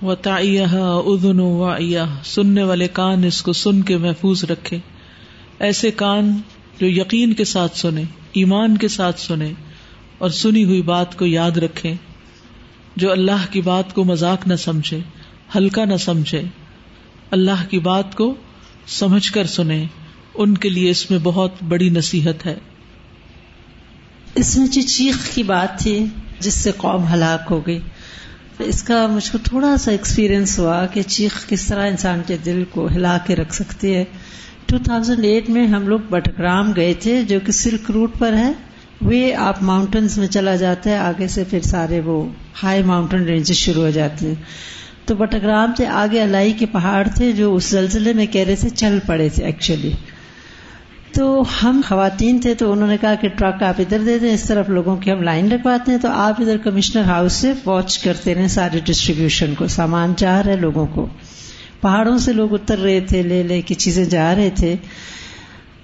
وتعيها 0.02 1.00
أذن 1.06 1.40
واعية. 1.40 2.06
سننے 2.24 2.62
والے 2.62 2.86
کان 2.92 3.24
اس 3.24 3.42
کو 3.42 3.52
سن 3.52 3.82
کے 3.82 3.96
محفوظ 3.96 4.44
رکھے. 4.44 4.78
ایسے 5.58 5.90
کان 5.90 6.40
جو 6.80 6.86
یقین 6.86 7.32
کے 7.32 7.44
ساتھ 7.44 7.78
سنے 7.78 8.02
ایمان 8.32 8.76
کے 8.76 8.88
ساتھ 8.88 9.20
سنے 9.20 9.52
اور 10.18 10.30
سنی 10.30 10.64
ہوئی 10.64 10.82
بات 10.82 11.18
کو 11.18 11.26
یاد 11.26 11.50
رکھے 11.50 11.94
جو 12.96 13.12
اللہ 13.12 13.46
کی 13.50 13.60
بات 13.60 13.94
کو 13.94 14.04
مذاق 14.04 14.46
نہ 14.46 14.54
سمجھے، 14.54 14.98
ہلکا 15.56 15.84
نہ 15.84 15.96
سمجھے 15.96 16.42
اللہ 17.30 17.64
کی 17.70 17.78
بات 17.78 18.14
کو 18.14 18.34
سمجھ 18.86 19.32
کر 19.32 19.46
سنے 19.46 19.86
ان 20.34 20.56
کے 20.58 20.68
لیے 20.68 20.90
اس 20.90 21.10
میں 21.10 21.18
بہت 21.22 21.62
بڑی 21.68 21.88
نصیحت 21.88 22.46
ہے۔ 22.46 22.58
اس 24.34 24.56
میں 24.56 24.66
جو 24.66 24.82
چیخ 24.82 25.34
کی 25.34 25.42
بات 25.42 25.78
تھی، 25.78 26.04
جس 26.40 26.54
سے 26.54 26.70
قوم 26.76 27.04
ہلاک 27.12 27.46
ہو 27.50 27.66
گئی 27.66 27.78
اس 28.58 28.82
کا 28.82 29.06
مجھ 29.06 29.32
کو 29.32 29.38
تھوڑا 29.44 29.76
سا 29.76 29.90
ایکسپیرئنس 29.90 30.58
ہوا 30.58 30.86
کہ 30.86 31.02
چیخ 31.02 31.48
کس 31.48 31.66
طرح 31.66 31.86
انسان 31.86 32.20
کے 32.26 32.36
دل 32.44 32.64
کو 32.70 32.86
ہلا 32.86 33.18
کے 33.26 33.36
رکھ 33.36 33.54
سکتی 33.54 33.94
ہے۔ 33.94 34.04
2008 34.68 35.50
میں 35.50 35.66
ہم 35.66 35.88
لوگ 35.88 35.98
بٹگرام 36.10 36.72
گئے 36.76 36.94
تھے، 36.94 37.22
جو 37.22 37.40
کہ 37.46 37.52
سلک 37.52 37.90
روٹ 37.90 38.18
پر 38.18 38.32
ہے۔ 38.32 38.52
وہ 39.00 39.34
آپ 39.36 39.62
ماؤنٹنس 39.62 40.18
میں 40.18 40.26
چلا 40.26 40.56
جاتا 40.56 40.90
ہے، 40.90 40.96
آگے 40.96 41.28
سے 41.28 41.44
پھر 41.50 41.60
سارے 41.60 42.00
وہ 42.00 42.28
ہائی 42.62 42.82
ماؤنٹن 42.82 43.22
رینجز 43.22 43.56
شروع 43.56 43.82
ہو 43.82 43.90
جاتے 43.90 44.26
ہیں۔ 44.26 44.34
تو 45.06 45.14
بٹگرام 45.14 45.72
سے 45.76 45.86
آگے 45.86 46.22
الائی 46.22 46.52
کے 46.52 46.66
پہاڑ 46.66 47.08
تھے 47.14 47.32
جو 47.32 47.54
اس 47.54 47.64
زلزلے 47.70 48.12
میں 48.12 48.26
کہہ 48.26 48.44
رہے 48.44 48.56
تھے 48.56 48.68
چل 48.68 48.98
پڑے 49.06 49.28
تھے 49.28 49.44
ایکچولی 49.44 49.92
تو 51.14 51.44
ہم 51.62 51.80
خواتین 51.88 52.38
تھے 52.40 52.54
تو 52.54 52.72
انہوں 52.72 52.88
نے 52.88 52.96
کہا 53.00 53.14
کہ 53.14 53.28
ٹرک 53.28 53.62
آپ 53.62 53.74
ادھر 53.78 53.98
دے 53.98 54.18
دیں، 54.18 54.34
اس 54.34 54.42
طرف 54.42 54.68
لوگوں 54.68 54.96
کی 54.96 55.12
ہم 55.12 55.22
لائن 55.22 55.52
رکھواتے 55.52 55.92
ہیں۔ 55.92 55.98
تو 55.98 56.08
آپ 56.10 56.40
ادھر 56.40 56.56
کمشنر 56.56 57.02
ہاؤس 57.02 57.32
سے 57.32 57.52
واچ 57.66 57.98
کرتے 57.98 58.34
رہے 58.34 58.48
سارے 58.48 58.80
ڈسٹریبیوشن 58.84 59.54
کو، 59.54 59.66
سامان 59.66 60.12
چاہ 60.16 60.40
رہے 60.40 60.56
لوگوں 60.56 60.86
کو۔ 60.86 61.06
پہاڑوں 61.80 62.18
سے 62.18 62.32
لوگ 62.32 62.54
اتر 62.54 62.78
رہے 62.78 63.00
تھے، 63.00 63.22
لے 63.22 63.42
لے 63.42 63.62
کے 63.62 63.74
چیزیں 63.74 64.04
جا 64.04 64.34
رہے 64.34 64.50
تھے۔ 64.54 64.76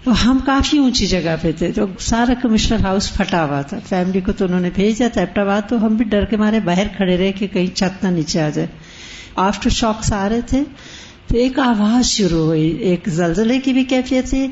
تو 0.05 0.13
ہم 0.25 0.39
کافی 0.47 0.79
اونچی 0.79 1.07
جگہ 1.07 1.37
پہ 1.43 1.53
تھے، 1.59 1.73
تو 1.73 1.87
سارا 1.99 2.35
کمشنر 2.43 2.85
ہاؤس 2.85 3.17
پھٹا 3.17 3.45
ہوا 3.45 3.63
تھا۔ 3.63 3.79
فیملی 3.89 4.21
کو 4.21 4.33
تو 4.33 4.45
انہوں 4.45 4.61
نے 4.61 4.71
بھیج 4.75 4.99
دیا 4.99 5.09
تھا 5.09 5.41
آباد 5.41 5.63
تو 5.69 5.87
ہم 5.87 5.95
بھی 5.95 6.05
ڈر 6.05 6.25
کے 6.25 6.37
مارے 6.37 6.61
باہر 6.61 6.87
کھڑے 6.97 7.17
رہے 7.17 7.33
کہ 7.33 7.47
کہیں 7.47 7.77
چھت 7.77 8.05
نہ 8.05 8.09
نیچے 8.09 8.41
آ 8.41 8.49
جائے۔ 8.49 8.69
آفٹر 9.37 9.71
شاکس 9.71 10.13
آ 10.13 10.29
رہے 10.29 10.41
تھے 10.41 10.63
تو 11.29 11.37
ایک 11.37 11.59
آواز 11.59 12.07
شروع 12.07 12.45
ہوئی، 12.45 12.69
ایک 12.69 13.09
زلزلے 13.09 13.59
کی 13.61 13.73
بھی 13.73 13.85
کیفیت 13.85 14.29
تھی 14.29 14.49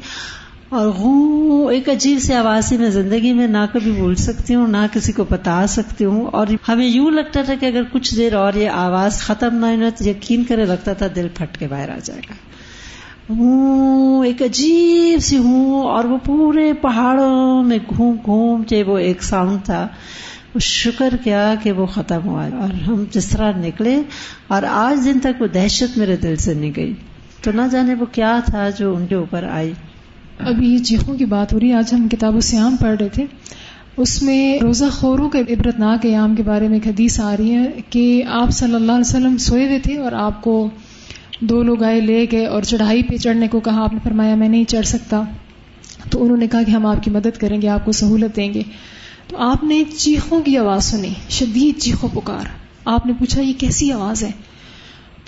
اور 0.69 0.89
غو 0.89 1.67
ایک 1.69 1.89
عجیب 1.89 2.19
سی 2.19 2.33
آواز 2.33 2.73
میں 2.73 2.91
زندگی 2.91 3.33
میں 3.33 3.47
نہ 3.47 3.65
کبھی 3.73 3.91
بول 3.91 4.15
سکتی 4.15 4.55
ہوں، 4.55 4.69
نہ 4.69 4.87
کسی 4.93 5.13
کو 5.13 5.25
بتا 5.31 5.67
سکتی 5.67 6.05
ہوں 6.05 6.27
اور 6.27 6.47
ہمیں 6.69 6.87
یوں 6.87 7.11
لگتا 7.11 7.43
تھا 7.43 7.55
کہ 7.55 7.67
اگر 7.67 7.83
کچھ 7.93 8.17
دیر 8.17 8.35
اور 8.35 8.53
یہ 8.55 8.71
آواز 8.71 9.21
ختم 9.21 9.55
نہ 9.55 9.67
ہوئی 9.67 9.91
تو 9.91 10.09
یقین 10.09 10.45
کرے 10.45 10.65
لگتا 10.65 10.93
تھا 10.93 11.07
دل 11.17 11.29
پھٹ 11.35 11.59
کے 11.59 11.67
باہر 11.67 11.89
آ 11.89 11.99
جائے 12.05 12.21
گا۔ 12.31 12.35
ہوں، 13.31 14.25
ایک 14.27 14.43
عجیب 14.43 15.23
سی 15.23 15.39
ہوں 15.39 15.85
اور 15.85 16.05
وہ 16.05 16.19
پورے 16.25 16.73
پہاڑوں 16.73 17.63
میں 17.63 17.79
گھوم 17.97 18.17
گھوم 18.25 18.63
کے 18.63 18.83
وہ 18.83 18.99
ایک 18.99 19.23
ساؤنڈ 19.23 19.65
تھا۔ 19.65 19.89
شکر 20.61 21.15
کیا 21.25 21.55
کہ 21.63 21.73
وہ 21.73 21.87
ختم 21.87 22.21
ہوا 22.25 22.45
اور 22.45 22.75
ہم 22.75 23.05
جس 23.11 23.27
طرح 23.27 23.53
نکلے 23.57 24.03
اور 24.47 24.63
آج 24.63 25.05
دن 25.05 25.19
تک 25.19 25.43
وہ 25.43 25.47
دہشت 25.47 25.99
میرے 25.99 26.17
دل 26.17 26.37
سے 26.37 26.55
نہیں 26.55 26.73
گئی۔ 26.77 26.95
تو 27.43 27.53
نہ 27.53 27.63
جانے 27.71 27.95
وہ 27.95 28.07
کیا 28.13 28.41
تھا 28.45 28.71
جو 28.71 28.97
ان 28.97 29.07
کے 29.07 29.15
اوپر 29.15 29.45
آئی۔ 29.45 29.73
ابھی 30.39 30.79
چیخوں 30.79 31.15
کی 31.15 31.25
بات 31.25 31.53
ہو 31.53 31.61
رہی 31.61 31.69
ہے۔ 31.69 31.75
آج 31.75 31.95
ہم 31.95 32.09
کتاب 32.09 32.37
و 32.37 32.41
سیام 32.41 32.77
پڑھ 32.77 32.97
رہے 33.01 33.09
تھے۔ 33.09 33.27
اس 33.97 34.23
میں 34.23 34.59
روزہ 34.63 34.85
خوروں 34.93 35.31
کے 35.31 35.41
عبرت 35.41 35.79
ناک 35.79 36.03
قیام 36.03 36.35
کے 36.35 36.43
بارے 36.43 36.69
میں 36.69 36.77
ایک 36.77 36.87
حدیث 36.87 37.21
آ 37.21 37.37
رہی 37.37 37.55
ہے 37.55 37.67
کہ 37.91 38.23
آپ 38.29 38.51
صلی 38.51 38.75
اللہ 38.75 38.93
علیہ 38.93 39.09
وسلم 39.09 39.37
سوئے 39.37 39.67
ہوئے 39.67 39.79
تھے 39.79 39.99
اور 39.99 40.13
آپ 40.13 40.43
کو 40.43 40.71
دو 41.41 41.63
لوگ 41.63 41.83
آئے 41.83 42.01
لے 42.01 42.27
گئے 42.33 42.47
اور 42.47 42.63
چڑھائی 42.63 43.03
پہ 43.03 43.17
چڑھنے 43.17 43.49
کو 43.49 43.61
کہا۔ 43.61 43.83
آپ 43.83 43.93
نے 43.93 43.99
فرمایا، 44.05 44.35
میں 44.35 44.49
نہیں 44.49 44.65
چڑھ 44.65 44.87
سکتا۔ 44.87 45.23
تو 46.11 46.25
انہوں 46.25 46.37
نے 46.37 46.47
کہا 46.47 46.63
کہ 46.63 46.71
ہم 46.71 46.87
آپ 46.87 47.03
کی 47.03 47.11
مدد 47.11 47.39
کریں 47.41 47.63
گے، 47.63 47.69
آپ 47.69 47.85
کو 47.85 47.93
سہولت 47.93 48.37
دیں 48.37 48.55
گے۔ 48.55 48.63
تو 49.29 49.37
آپ 49.37 49.65
نے 49.65 49.83
چیخوں 49.97 50.43
کی 50.43 50.57
آواز 50.57 50.85
سنی، 50.85 51.13
شدید 51.31 51.81
چیخوں 51.81 52.09
پکار۔ 52.15 52.45
آپ 52.85 53.07
نے 53.07 53.13
پوچھا، 53.19 53.43
یہ 53.43 53.53
کیسی 53.59 53.93
آواز 53.93 54.23
ہے؟ 54.23 54.31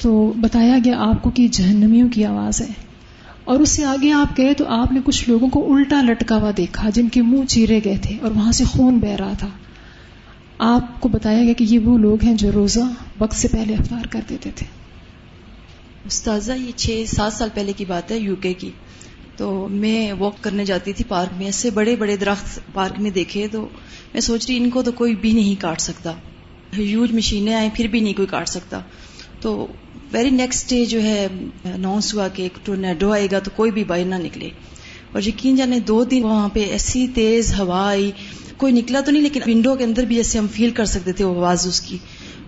تو 0.03 0.33
بتایا 0.37 0.79
گیا، 0.85 0.95
آپ 0.99 1.23
کو 1.23 1.31
کہ 1.31 1.49
جہنمیوں 1.49 2.09
کی 2.09 2.25
آواز 2.25 2.61
ہے۔ 2.61 2.67
اور 3.45 3.61
اس 3.61 3.71
سے 3.71 3.85
آگے 3.85 4.13
آپ 4.13 4.39
گئے 4.39 4.55
تو 4.55 4.65
آپ 4.69 4.93
نے 4.93 5.01
کچھ 5.05 5.29
لوگوں 5.29 5.49
کو 5.49 5.75
الٹا 5.75 6.03
لٹکا 6.03 6.37
ہوا 6.37 6.51
دیکھا، 6.57 6.91
جن 6.91 7.09
کے 7.09 7.23
منہ 7.23 7.45
چیرے 7.45 7.81
گئے 7.85 7.97
تھے 8.03 8.17
اور 8.23 8.31
وہاں 8.31 8.53
سے 8.53 8.65
خون 8.65 8.99
بہ 8.99 9.09
رہا 9.09 9.33
تھا۔ 9.39 9.49
آپ 10.59 11.01
کو 11.01 11.09
بتایا 11.09 11.43
گیا 11.45 11.53
کہ 11.53 11.65
یہ 11.65 11.79
وہ 11.79 11.99
لوگ 11.99 12.25
ہیں 12.25 12.35
جو 12.35 12.53
روزہ 12.53 12.81
وقت 13.19 13.37
سے 13.37 13.49
پہلے 13.49 13.75
افطار 13.75 14.07
کر 14.07 14.21
دیتے 14.29 14.51
تھے۔ 14.55 14.67
استاذہ، 16.05 16.53
یہ 16.53 16.73
چھ 16.77 17.05
سات 17.07 17.33
سال 17.33 17.49
پہلے 17.55 17.73
کی 17.77 17.85
بات 17.85 18.11
ہے، 18.11 18.19
یو 18.19 18.37
کے 18.37 18.55
کی۔ 18.55 18.71
تو 19.37 19.69
میں 19.71 20.13
واک 20.13 20.35
کرنے 20.41 20.65
جاتی 20.65 20.93
تھی 20.93 21.05
پارک 21.09 21.29
میں، 21.37 21.47
ایسے 21.47 21.71
بڑے 21.71 21.97
بڑے 21.97 22.17
درخت 22.17 22.61
پارک 22.73 23.01
میں 23.01 23.11
دیکھے 23.11 23.49
تو 23.53 23.69
میں 24.13 24.21
سوچ 24.21 24.47
رہی 24.49 24.57
ان 24.57 24.71
کو 24.71 24.83
تو 24.83 24.93
کوئی 24.93 25.15
بھی 25.15 25.33
نہیں 25.33 25.61
کاٹ 25.61 25.81
سکتا۔ 25.81 26.13
ہیوج 26.79 27.13
مشینیں 27.13 27.55
آئیں 27.55 27.71
پھر 27.75 27.87
بھی 27.87 28.01
نہیں 28.01 28.15
کوئی 28.15 28.27
کاٹ 28.27 28.49
سکتا۔ 28.49 28.81
تو 29.41 29.67
ویری 30.13 30.31
نیکسٹ 30.31 30.71
ڈے 30.71 30.85
جو 30.85 31.03
ہے 31.03 31.27
اناؤنس 31.65 32.15
ہوا 32.15 32.29
کہ 32.29 32.43
ایک 32.43 32.67
ٹورنیڈو 32.67 33.13
آئے 33.13 33.29
گا 33.33 33.39
تو 33.39 33.51
کوئی 33.57 33.71
بھی 33.71 33.85
باہر 33.85 34.05
نہ 34.05 34.15
نکلے۔ 34.15 34.49
اور 35.13 35.23
یقین 35.23 35.57
جانے 35.57 35.81
دو 35.81 36.05
دن 36.05 36.25
وہاں 36.25 36.49
پہ 36.49 36.61
ایسی 36.61 37.07
تیز 37.15 37.61
ہوا 37.61 37.89
آئی۔ 37.89 38.11
کوئی 38.57 38.73
نکلا 38.73 39.01
تو 39.01 39.11
نہیں، 39.11 39.23
لیکن 39.23 39.41
ونڈو 39.47 39.75
کے 39.75 39.85
اندر 39.85 40.03
بھی 40.03 40.17
جیسے 40.17 40.39
ہم 40.39 40.47
فیل 40.53 40.71
کر 40.71 40.85
سکتے 40.85 41.13
تھے، 41.13 41.25
وہ 41.25 41.37
آواز 41.37 41.67
اس 41.67 41.81
کی۔ 41.81 41.99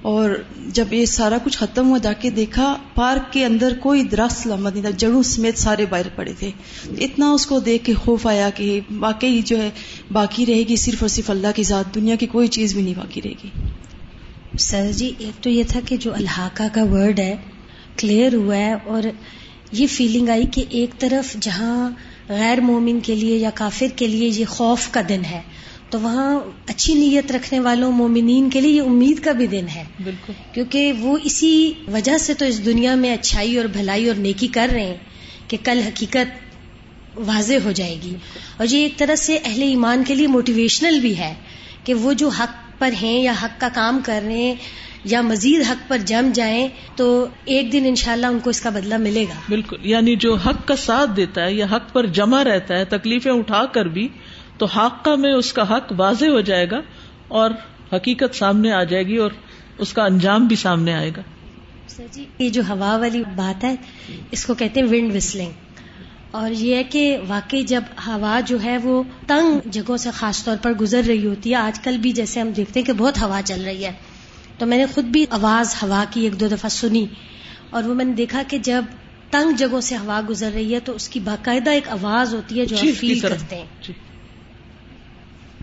اور 0.03 0.31
جب 0.75 0.93
یہ 0.93 1.05
سارا 1.05 1.39
کچھ 1.45 1.57
ختم 1.59 1.89
ہوا، 1.89 1.99
جا 1.99 2.13
کے 2.13 2.31
دیکھا، 2.31 2.77
پارک 2.95 3.33
کے 3.33 3.45
اندر 3.45 3.73
کوئی 3.81 4.03
درخت 4.03 4.37
سلامت 4.37 4.73
نہیں 4.73 4.83
تھا، 4.83 4.91
جڑوں 4.91 5.23
سمیت 5.23 5.59
سارے 5.59 5.87
باہر 5.91 6.09
پڑے 6.15 6.33
تھے۔ 6.39 6.51
اتنا 6.99 7.31
اس 7.31 7.47
کو 7.47 7.59
دیکھ 7.61 7.85
کے 7.85 7.95
خوف 7.95 8.27
آیا 8.27 8.51
کہ 8.51 8.81
واقعی 8.99 9.41
جو 9.43 9.63
ہے 9.63 9.71
باقی 10.13 10.47
رہے 10.47 10.63
گی، 10.69 10.77
صرف 10.77 11.03
اور 11.03 11.09
صرف 11.09 11.31
اللہ 11.31 11.57
کی 11.57 11.63
ذات، 11.63 11.95
دنیا 11.95 12.15
کی 12.15 12.27
کوئی 12.27 12.49
چیز 12.49 12.75
بھی 12.75 12.83
نہیں 12.83 12.95
باقی 12.95 13.23
رہے 13.25 13.35
گی۔ 13.45 14.59
سر 14.59 14.91
جی 14.93 15.13
ایک 15.19 15.43
تو 15.43 15.51
یہ 15.51 15.63
تھا 15.69 15.81
کہ 15.87 15.97
جو 15.97 16.15
الحاقہ 16.15 16.69
کا 16.73 16.85
ورڈ 16.85 17.19
ہے 17.19 17.35
کلیئر 17.97 18.35
ہوا 18.35 18.57
ہے، 18.57 18.75
اور 18.87 19.03
یہ 19.73 19.87
فیلنگ 19.87 20.29
آئی 20.29 20.45
کہ 20.53 20.65
ایک 20.71 20.99
طرف 20.99 21.37
جہاں 21.41 21.91
غیر 22.29 22.61
مومن 22.61 23.01
کے 23.01 23.15
لیے 23.15 23.37
یا 23.37 23.51
کافر 23.55 23.97
کے 23.97 24.07
لیے 24.07 24.29
یہ 24.29 24.45
خوف 24.45 24.89
کا 24.91 25.01
دن 25.09 25.25
ہے۔ 25.25 25.41
تو 25.91 26.01
وہاں 26.01 26.41
اچھی 26.67 26.95
نیت 26.95 27.33
رکھنے 27.33 27.61
والوں 27.61 27.93
مومنین 27.93 28.51
کے 28.51 28.61
لیے 28.61 28.73
یہ 28.73 28.83
امید 28.83 29.25
کا 29.25 29.33
بھی 29.33 29.47
دن 29.47 29.67
ہے۔ 29.75 29.85
بالکل۔ 30.05 30.33
کیونکہ 30.53 30.93
وہ 30.93 31.19
اسی 31.25 31.73
وجہ 31.93 32.19
سے 32.19 32.35
تو 32.35 32.45
اس 32.45 32.65
دنیا 32.65 32.95
میں 32.95 33.15
اچھائی 33.15 33.57
اور 33.57 33.65
بھلائی 33.65 34.09
اور 34.09 34.17
نیکی 34.17 34.47
کر 34.47 34.69
رہے 34.73 34.85
ہیں 34.85 34.97
کہ 35.49 35.57
کل 35.65 35.81
حقیقت 35.87 36.49
واضح 37.17 37.55
ہو 37.65 37.73
جائے 37.73 37.97
گی۔ 38.03 38.15
اور 38.57 38.67
یہ 38.71 38.79
ایک 38.79 38.97
طرح 38.97 39.15
سے 39.15 39.39
اہل 39.45 39.63
ایمان 39.63 40.05
کے 40.07 40.15
لیے 40.15 40.27
موٹیویشنل 40.27 41.01
بھی 41.01 41.19
ہے 41.19 41.35
کہ 41.85 41.95
وہ 41.95 42.13
جو 42.13 42.29
حق 42.29 42.79
پر 42.79 42.91
ہیں 43.03 43.23
یا 43.23 43.33
حق 43.43 43.61
کا 43.61 43.69
کام 43.75 44.01
کر 44.05 44.23
رہے 44.25 44.37
ہیں 44.37 44.55
یا 45.05 45.21
مزید 45.21 45.63
حق 45.71 45.89
پر 45.89 45.99
جم 45.99 46.31
جائیں 46.35 46.69
تو 46.97 47.27
ایک 47.45 47.73
دن 47.73 47.83
انشاءاللہ 47.87 48.27
ان 48.27 48.39
کو 48.39 48.51
اس 48.51 48.61
کا 48.61 48.71
بدلہ 48.71 48.97
ملے 48.97 49.23
گا۔ 49.23 49.41
بالکل۔ 49.49 49.77
یعنی 49.83 50.17
جو 50.17 50.35
حق 50.35 50.69
کا 50.69 50.77
ساتھ 50.77 51.11
دیتا 51.17 51.45
ہے 51.45 51.55
یا 51.55 51.67
حق 51.73 51.93
پر 51.93 52.07
جمع 52.07 52.45
رہتا 52.45 52.79
ہے 52.79 52.85
تکلیفیں 52.85 53.33
اٹھا 53.33 53.65
کر 53.65 53.87
بھی 53.87 54.09
تو 54.59 54.67
حاقہ 54.67 55.11
میں 55.11 55.33
اس 55.33 55.53
کا 55.53 55.77
حق 55.77 55.93
واضح 55.97 56.27
ہو 56.27 56.41
جائے 56.41 56.71
گا 56.71 56.81
اور 57.29 57.51
حقیقت 57.93 58.35
سامنے 58.35 58.73
آ 58.73 58.85
جائے 58.85 59.03
گی 59.03 59.17
اور 59.17 59.31
اس 59.79 59.93
کا 59.93 60.05
انجام 60.05 60.47
بھی 60.47 60.57
سامنے 60.57 60.95
آئے 60.95 61.11
گا۔ 61.17 61.23
سر 61.87 62.07
جی 62.13 62.25
یہ 62.39 62.49
جو 62.49 62.63
ہوا 62.69 62.97
والی 62.97 63.23
بات 63.35 63.65
ہے 63.65 63.75
اس 64.31 64.47
کو 64.47 64.55
کہتے 64.55 64.81
ہیں 64.81 64.87
ونڈ 64.89 65.17
وسلنگ 65.17 65.51
اور 66.31 66.51
یہ 66.51 66.75
ہے 66.75 66.85
کہ 66.85 67.19
واقعی 67.29 67.63
جب 67.63 67.85
ہوا 68.07 68.41
جو 68.47 68.63
ہے 68.65 68.79
وہ 68.79 69.03
تنگ 69.27 69.69
جگہوں 69.69 69.97
سے 69.97 70.11
خاص 70.11 70.45
طور 70.45 70.57
پر 70.63 70.73
گزر 70.73 71.03
رہی 71.07 71.27
ہوتی 71.27 71.51
ہے 71.51 71.55
آج 71.55 71.81
کل 71.81 71.99
بھی 71.99 72.13
جیسے 72.13 72.41
ہم 72.41 72.51
دیکھتے 72.51 72.81
ہیں 72.81 72.87
کہ 72.87 72.93
بہت 72.93 73.23
ہوا 73.23 73.41
چل 73.45 73.63
رہی 73.65 73.85
ہے۔ 73.85 73.93
تو 74.59 74.67
میں 74.67 74.79
نے 74.79 74.87
خود 74.95 75.05
بھی 75.05 75.25
آواز 75.31 75.75
ہوا 75.83 76.05
کی 76.11 76.21
ایک 76.21 76.41
دو 76.41 76.49
دفعہ 76.49 76.69
سنی 76.69 77.07
اور 77.71 77.85
وہ 77.85 77.95
میں 77.95 78.05
نے 78.05 78.13
دیکھا 78.13 78.43
کہ 78.49 78.59
جب 78.59 78.85
تنگ 79.31 79.57
جگہوں 79.57 79.81
سے 79.81 79.97
ہوا 79.97 80.21
گزر 80.29 80.51
رہی 80.55 80.75
ہے 80.75 80.81
تو 80.81 80.95
اس 80.95 81.09
کی 81.09 81.21
باقاعدہ 81.21 81.71
ایک 81.71 81.89
آواز 81.89 82.35
ہوتی 82.35 82.61
ہے 82.61 82.67
جو 82.67 82.77
آپ 82.77 83.01
فیل 83.01 83.21
کرتے 83.21 83.57
ہیں۔ 83.57 83.93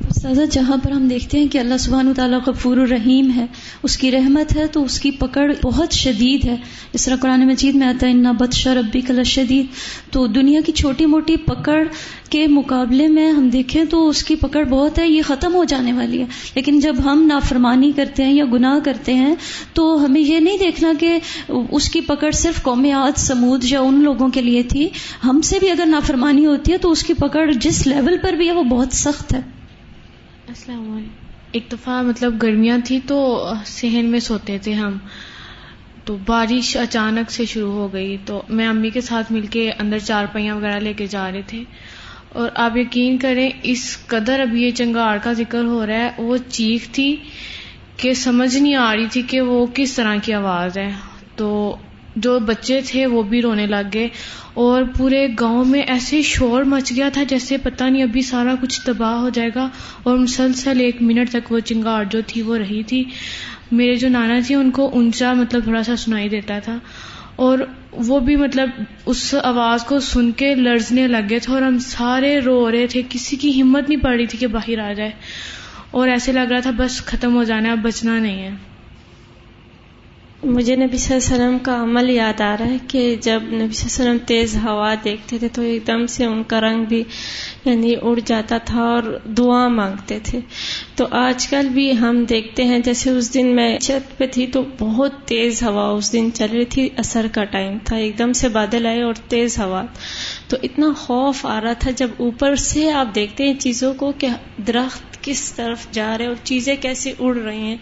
جی۔ 0.02 0.08
استاذہ، 0.10 0.42
جہاں 0.52 0.78
پر 0.84 0.92
ہم 0.92 1.08
دیکھتے 1.08 1.40
ہیں 1.40 1.48
کہ 1.48 1.58
اللہ 1.58 1.78
سبحانہ 1.80 2.10
تعالیٰ 2.16 2.40
غفور 2.48 2.78
الرحیم 2.78 3.32
ہے، 3.36 3.46
اس 3.84 3.98
کی 3.98 4.12
رحمت 4.12 4.58
ہے 4.58 4.68
تو 4.68 4.84
اس 4.84 5.00
کی 5.00 5.12
پکڑ 5.12 5.54
بہت 5.64 5.92
شدید 5.92 6.46
ہے۔ 6.46 6.56
اس 6.94 7.06
طرح 7.06 7.16
قرآن 7.16 7.48
مجید 7.48 7.76
میں 7.76 7.88
آتا 7.88 8.08
ہے، 8.08 8.12
انا 8.12 8.32
بدشا 8.32 8.74
ربی 8.74 9.02
کل 9.02 9.24
شدید 9.24 9.66
تو 10.12 10.28
دنیا 10.28 10.62
کی 10.66 10.72
چھوٹی 10.72 11.06
موٹی 11.06 11.38
پکڑ 11.38 11.84
کے 12.30 12.48
مقابلے 12.48 13.08
میں 13.08 13.32
ہم 13.32 13.50
دیکھیں 13.50 13.86
تو 13.86 14.10
اس 14.10 14.24
کی 14.24 14.36
پکڑ 14.36 14.64
بہت 14.64 15.00
ہے، 15.00 15.08
یہ 15.08 15.22
ختم 15.22 15.56
ہو 15.56 15.64
جانے 15.64 15.94
والی 15.94 16.20
ہے۔ 16.20 16.26
لیکن 16.56 16.80
جب 16.80 16.96
ہم 17.06 17.26
نافرمانی 17.28 17.92
کرتے 17.96 18.24
ہیں 18.24 18.34
یا 18.34 18.46
گناہ 18.54 18.80
کرتے 18.84 19.14
ہیں 19.14 19.36
تو 19.74 20.06
ہمیں 20.06 20.22
یہ 20.22 20.40
نہیں 20.40 20.58
دیکھنا 20.58 20.94
کہ 21.00 21.20
اس 21.72 21.90
کی 21.90 22.02
پکڑ 22.02 22.32
صرف 22.32 22.64
قومیات 22.64 23.20
سمود 23.20 23.64
یا 23.64 23.80
ان 23.80 24.04
لوگوں 24.04 24.28
کے 24.28 24.42
لیے 24.42 24.64
تھی۔ 24.64 24.90
ہم 25.24 25.42
سے 25.42 25.60
بھی 25.60 25.72
اگر 25.72 25.86
نافرمانی 25.86 26.46
ہوتی 26.46 26.72
ہے 26.72 26.78
تو 26.78 26.92
اس 26.92 27.04
کی 27.04 27.14
پکڑ 27.14 27.52
جس 27.52 27.88
لیول 27.88 28.18
پر 28.22 28.34
بھی 28.34 28.48
ہے 28.48 28.52
وہ 28.52 28.64
بہت 28.64 28.88
سخت 28.92 29.34
ہے۔ 29.34 29.55
السلام 30.48 30.92
علیکم۔ 30.92 31.28
ایک 31.52 31.64
دفعہ 31.72 32.02
مطلب 32.02 32.42
گرمیاں 32.42 32.78
تھی 32.86 33.00
تو 33.08 33.52
صحن 33.66 34.06
میں 34.06 34.20
سوتے 34.20 34.58
تھے 34.58 34.74
ہم۔ 34.74 34.98
تو 36.06 36.18
بارش 36.26 36.78
اچانک 36.78 37.32
سے 37.32 37.46
شروع 37.46 37.72
ہو 37.72 37.94
گئی۔ 37.94 38.18
تو 38.26 38.42
میں 38.50 38.68
امی 38.68 38.90
کے 38.90 39.02
ساتھ 39.02 39.32
مل 39.32 39.48
کے 39.48 39.72
اندر 39.72 40.00
چار 40.00 40.26
پہیاں 40.32 40.56
وغیرہ 40.56 40.80
لے 40.80 40.94
کے 40.94 41.08
جا 41.08 41.32
رہے 41.32 41.42
تھے۔ 41.48 41.64
اور 42.30 42.50
آپ 42.56 42.78
یقین 42.78 43.18
کریں، 43.18 43.50
اس 43.64 43.98
قدر 44.08 44.40
اب 44.40 44.56
یہ 44.56 44.72
چنگاڑ 44.72 45.18
کا 45.24 45.34
ذکر 45.34 45.64
ہو 45.64 45.88
رہا 45.88 45.94
ہے، 45.94 46.12
وہ 46.18 46.38
چیخ 46.50 46.88
تھی 46.92 47.16
کہ 47.98 48.14
سمجھ 48.14 48.58
نہیں 48.58 48.76
آ 48.76 48.96
رہی 48.96 49.08
تھی 49.08 49.22
کہ 49.22 49.42
وہ 49.42 49.66
کس 49.74 49.94
طرح 49.94 50.16
کی 50.24 50.34
آواز 50.34 50.78
ہے۔ 50.78 50.92
تو 51.36 51.76
جو 52.16 52.40
بچے 52.40 52.82
تھے 52.86 53.06
وہ 53.06 53.24
بھی 53.24 53.42
رونے 53.42 53.68
لگ 53.68 53.90
گئے 53.94 54.08
اور 54.54 54.84
پورے 54.98 55.28
گاؤں 55.40 55.66
میں 55.66 55.82
ایسے 55.82 56.22
شور 56.22 56.64
مچ 56.64 56.92
گیا 56.96 57.10
تھا 57.14 57.24
جیسے 57.24 57.58
پتہ 57.58 57.84
نہیں 57.84 58.04
ابھی 58.04 58.22
سارا 58.22 58.56
کچھ 58.62 58.82
تباہ 58.82 59.14
ہو 59.14 59.30
جائے 59.30 59.50
گا 59.56 59.70
اور 60.04 60.18
مسلسل 60.18 60.80
ایک 60.80 61.02
منٹ 61.02 61.30
تک 61.30 61.52
وہ 61.52 61.60
چنگاڑ 61.60 62.04
جو 62.04 62.22
تھی 62.28 62.42
وہ 62.42 62.58
رہی 62.58 62.84
تھی۔ 62.84 63.04
میرے 63.72 63.96
جو 63.96 64.10
نانا 64.10 64.40
تھی 64.48 64.56
ان 64.56 64.72
کو 64.72 64.90
اونچا 64.90 65.34
مطلب 65.34 65.64
تھوڑا 65.64 65.84
سا 65.84 65.96
سنائی 65.96 66.30
دیتا 66.30 66.60
تھا 66.60 66.78
اور 67.36 67.60
وہ 67.92 68.20
بھی 68.20 68.36
مطلب 68.36 68.70
اس 69.06 69.36
آواز 69.44 69.84
کو 69.84 70.00
سن 70.00 70.32
کے 70.32 70.56
لرزنے 70.56 71.08
لگ 71.08 71.30
گئے 71.30 71.40
تھے 71.40 71.54
اور 71.54 71.62
ہم 71.62 71.80
سارے 71.80 72.40
رو 72.40 72.72
رہے 72.72 72.88
تھے۔ 72.88 73.02
کسی 73.10 73.36
کی 73.36 73.62
ہمت 73.62 73.90
نہیں 73.90 74.00
پڑ 74.00 74.16
رہی 74.16 74.26
تھی 74.26 74.38
کہ 74.38 74.48
باہر 74.48 74.80
آ 74.80 74.94
جائے 74.94 75.12
اور 75.92 76.08
ایسے 76.08 76.32
لگ 76.32 76.52
رہا 76.52 76.60
تھا 76.60 76.72
بس 76.78 77.06
ختم 77.06 77.36
ہو 77.36 77.44
جانا، 77.44 77.72
اب 77.72 77.80
بچنا 77.82 78.20
نہیں 78.20 78.42
ہے۔ 78.44 78.75
مجھے 80.46 80.76
نبی 80.76 80.98
صلی 80.98 81.16
اللہ 81.16 81.36
علیہ 81.36 81.46
وسلم 81.46 81.58
کا 81.60 81.82
عمل 81.82 82.10
یاد 82.10 82.42
آ 82.42 82.56
رہا 82.60 82.66
ہے 82.66 82.78
کہ 82.88 83.16
جب 83.22 83.44
نبی 83.44 83.50
صلی 83.52 83.58
اللہ 83.58 83.66
علیہ 83.66 83.86
وسلم 83.86 84.18
تیز 84.26 84.56
ہوا 84.56 84.96
دیکھتے 85.04 85.38
تھے 85.38 85.48
تو 85.48 85.62
ایک 85.62 85.88
دم 85.88 86.06
سے 86.06 86.26
ان 86.26 86.44
کا 86.44 86.62
رنگ 86.62 86.86
بھی 86.86 87.04
یعنی 87.66 87.94
اڑ 88.02 88.20
جاتا 88.26 88.58
تھا 88.58 88.82
اور 88.82 89.20
دعا 89.26 89.68
مانگتے 89.68 90.20
تھے۔ 90.24 90.40
تو 90.96 91.06
آج 91.12 91.48
کل 91.48 91.70
بھی 91.70 91.98
ہم 91.98 92.26
دیکھتے 92.30 92.64
ہیں 92.64 92.80
جیسے 92.80 93.10
اس 93.10 93.34
دن 93.34 93.56
میں 93.56 93.80
چھت 93.80 94.18
پہ 94.18 94.28
تھی 94.28 94.48
تو 94.48 94.64
بہت 94.80 95.12
تیز 95.26 95.64
ہوا، 95.64 95.90
اس 95.90 96.14
دن 96.14 96.30
چل 96.34 96.48
رہی 96.54 96.66
تھی 96.66 96.90
اثر 96.98 97.26
کا 97.32 97.44
ٹائم 97.44 97.78
تھا، 97.84 97.96
ایک 97.96 98.18
دم 98.20 98.34
سے 98.34 98.50
بادل 98.50 98.86
آئے 98.86 99.02
اور 99.02 99.14
تیز 99.28 99.60
ہوا۔ 99.60 99.84
تو 100.48 100.58
اتنا 100.64 100.94
خوف 100.98 101.46
آ 101.46 101.62
رہا 101.62 101.74
تھا 101.74 101.92
جب 101.92 102.08
اوپر 102.18 102.56
سے 102.56 102.92
آپ 102.92 103.16
دیکھتے 103.16 103.48
ہیں 103.48 103.54
چیزوں 103.54 103.94
کو 103.94 104.12
کہ 104.18 104.28
درخت 104.68 105.16
کس 105.22 105.54
طرف 105.54 105.92
جا 105.92 106.18
رہے 106.18 106.26
اور 106.26 106.36
چیزیں 106.44 106.76
کیسے 106.82 107.14
اڑ 107.20 107.38
رہی 107.38 107.58
ہیں۔ 107.58 107.78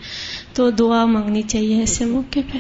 تو 0.54 0.70
دعا 0.70 1.06
مانگنی 1.06 1.42
چاہیے 1.42 1.80
ایسے 1.80 2.06
موقع 2.06 2.40
پہ۔ 2.52 2.58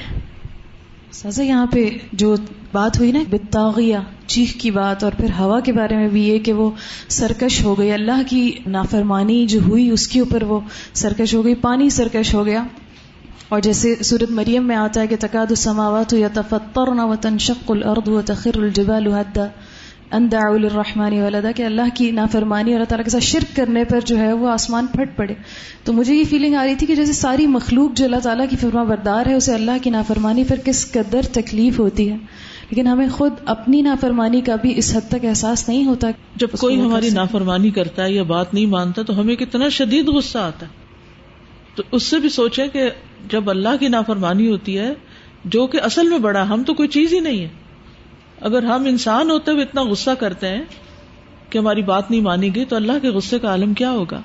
سازا، 1.12 1.44
یہاں 1.44 1.66
پہ 1.66 1.90
جو 2.14 2.36
بات 2.72 3.00
ہوئی 3.00 3.12
نا، 3.12 3.20
بتاغیہ، 3.30 3.98
چیخ 4.28 4.54
کی 4.54 4.72
بات 4.72 5.04
اور 5.04 5.12
پھر 5.18 5.30
ہوا 5.40 5.60
کے 5.60 5.72
بارے 5.72 5.96
میں 5.96 6.08
بھی 6.08 6.24
یہ 6.24 6.40
کہ 6.40 6.54
وہ 6.54 6.72
سرکش 7.10 7.64
ہو 7.64 7.78
گئی۔ 7.78 7.92
اللہ 7.92 8.22
کی 8.28 8.52
نافرمانی 8.68 9.48
جو 9.48 9.60
ہوئی، 9.68 9.90
اس 9.90 10.08
کے 10.08 10.20
اوپر 10.20 10.44
وہ 10.44 10.60
سرکش 10.94 11.34
ہو 11.34 11.46
گئی، 11.46 11.56
پانی 11.56 11.90
سرکش 11.90 12.34
ہو 12.34 12.46
گیا۔ 12.46 12.64
اور 13.50 13.62
جیسے 13.62 13.96
سورت 14.04 14.32
مریم 14.32 14.68
میں 14.68 14.76
آتا 14.76 15.02
ہے 15.02 15.08
کہ 15.08 15.16
تقاد 15.20 15.46
السماوات 15.50 16.14
یا 16.14 16.28
تفتر 16.34 16.96
نہ 16.96 17.02
وطن 17.02 17.38
شک 17.38 17.72
الرد 17.72 18.08
و 18.08 18.22
تخر 18.26 18.52
الجبال 18.56 19.14
حدا 19.14 19.46
اندا 20.13 20.39
الرحمانی 20.39 21.21
ولدا 21.21 21.52
کہ 21.52 21.63
اللہ 21.63 21.82
کی 21.93 22.12
نافرمانی 22.12 22.71
اور 22.71 22.80
اللہ 22.80 22.89
تعالیٰ 22.89 23.06
کے 23.06 23.10
ساتھ 23.10 23.23
شرک 23.23 23.56
کرنے 23.56 23.84
پر 23.84 23.99
جو 24.06 24.17
ہے 24.17 24.34
وہ 24.34 24.49
آسمان 24.49 24.88
پھٹ 24.88 25.17
پڑے۔ 25.17 25.34
تو 25.84 25.93
مجھے 25.93 26.15
یہ 26.15 26.23
فیلنگ 26.30 26.56
آ 26.56 26.65
رہی 26.65 26.76
تھی 26.76 26.88
کہ 26.88 26.95
جیسے 26.95 27.13
ساری 27.13 27.47
مخلوق 27.47 27.93
جو 27.93 28.06
اللہ 28.06 28.15
تعالیٰ 28.15 28.45
کی 28.49 28.56
فرما 28.56 28.84
بردار 28.84 29.26
ہے 29.26 29.34
اسے 29.34 29.54
اللہ 29.54 29.71
کی 29.84 29.89
نافرمانی 29.89 30.43
پر 30.43 30.56
کس 30.65 30.91
قدر 30.91 31.21
تکلیف 31.32 31.80
ہوتی 31.80 32.10
ہے؟ 32.10 32.15
لیکن 32.69 32.88
ہمیں 32.88 33.10
خود 33.10 33.34
اپنی 33.45 33.82
نافرمانی 33.82 34.41
کا 34.41 34.56
بھی 34.56 34.73
اس 34.76 34.95
حد 34.95 35.10
تک 35.10 35.26
احساس 35.26 35.69
نہیں 35.69 35.86
ہوتا 35.86 36.08
جب 36.36 36.47
کوئی 36.60 36.82
ہماری 36.82 37.10
نافرمانی 37.10 37.71
کرتا 37.71 38.04
ہے 38.04 38.12
یا 38.13 38.23
بات 38.23 38.54
نہیں 38.54 38.65
مانتا 38.65 39.02
تو 39.02 39.19
ہمیں 39.19 39.36
کتنا 39.36 39.69
شدید 39.69 40.08
غصہ 40.08 40.38
آتا 40.38 40.65
ہے۔ 40.65 40.71
تو 41.76 41.84
اس 41.91 42.04
سے 42.04 42.19
بھی 42.19 42.30
سوچے 42.30 42.67
کہ 42.67 42.89
جب 43.30 43.49
اللہ 43.49 43.69
کی 43.80 43.88
نافرمانی 43.88 44.49
ہوتی 44.49 44.78
ہے 44.78 44.93
جو 45.45 45.67
کہ 45.67 45.80
اصل 45.82 46.10
میں 46.10 46.17
بڑا 46.17 46.49
ہم 46.49 46.63
تو 46.63 46.73
کوئی 46.73 46.89
چیز 46.89 47.13
ہی 47.13 47.19
نہیں 47.19 47.41
ہے۔ 47.41 47.62
اگر 48.44 48.64
ہم 48.64 48.86
انسان 48.86 49.32
ہوتے 49.32 49.52
ہوئے 49.52 49.64
اتنا 49.64 49.82
غصہ 49.82 50.12
کرتے 50.20 50.48
ہیں 50.48 50.64
کہ 51.50 51.58
ہماری 51.58 51.82
بات 51.82 52.12
نہیں 52.12 52.22
مانی 52.22 52.56
گئی 52.56 52.66
تو 52.66 52.76
اللہ 52.76 52.92
کے 53.02 53.10
غصے 53.10 53.40
کا 53.40 53.48
عالم 53.48 53.74
کیا 53.74 53.92
ہوگا؟ 53.92 54.22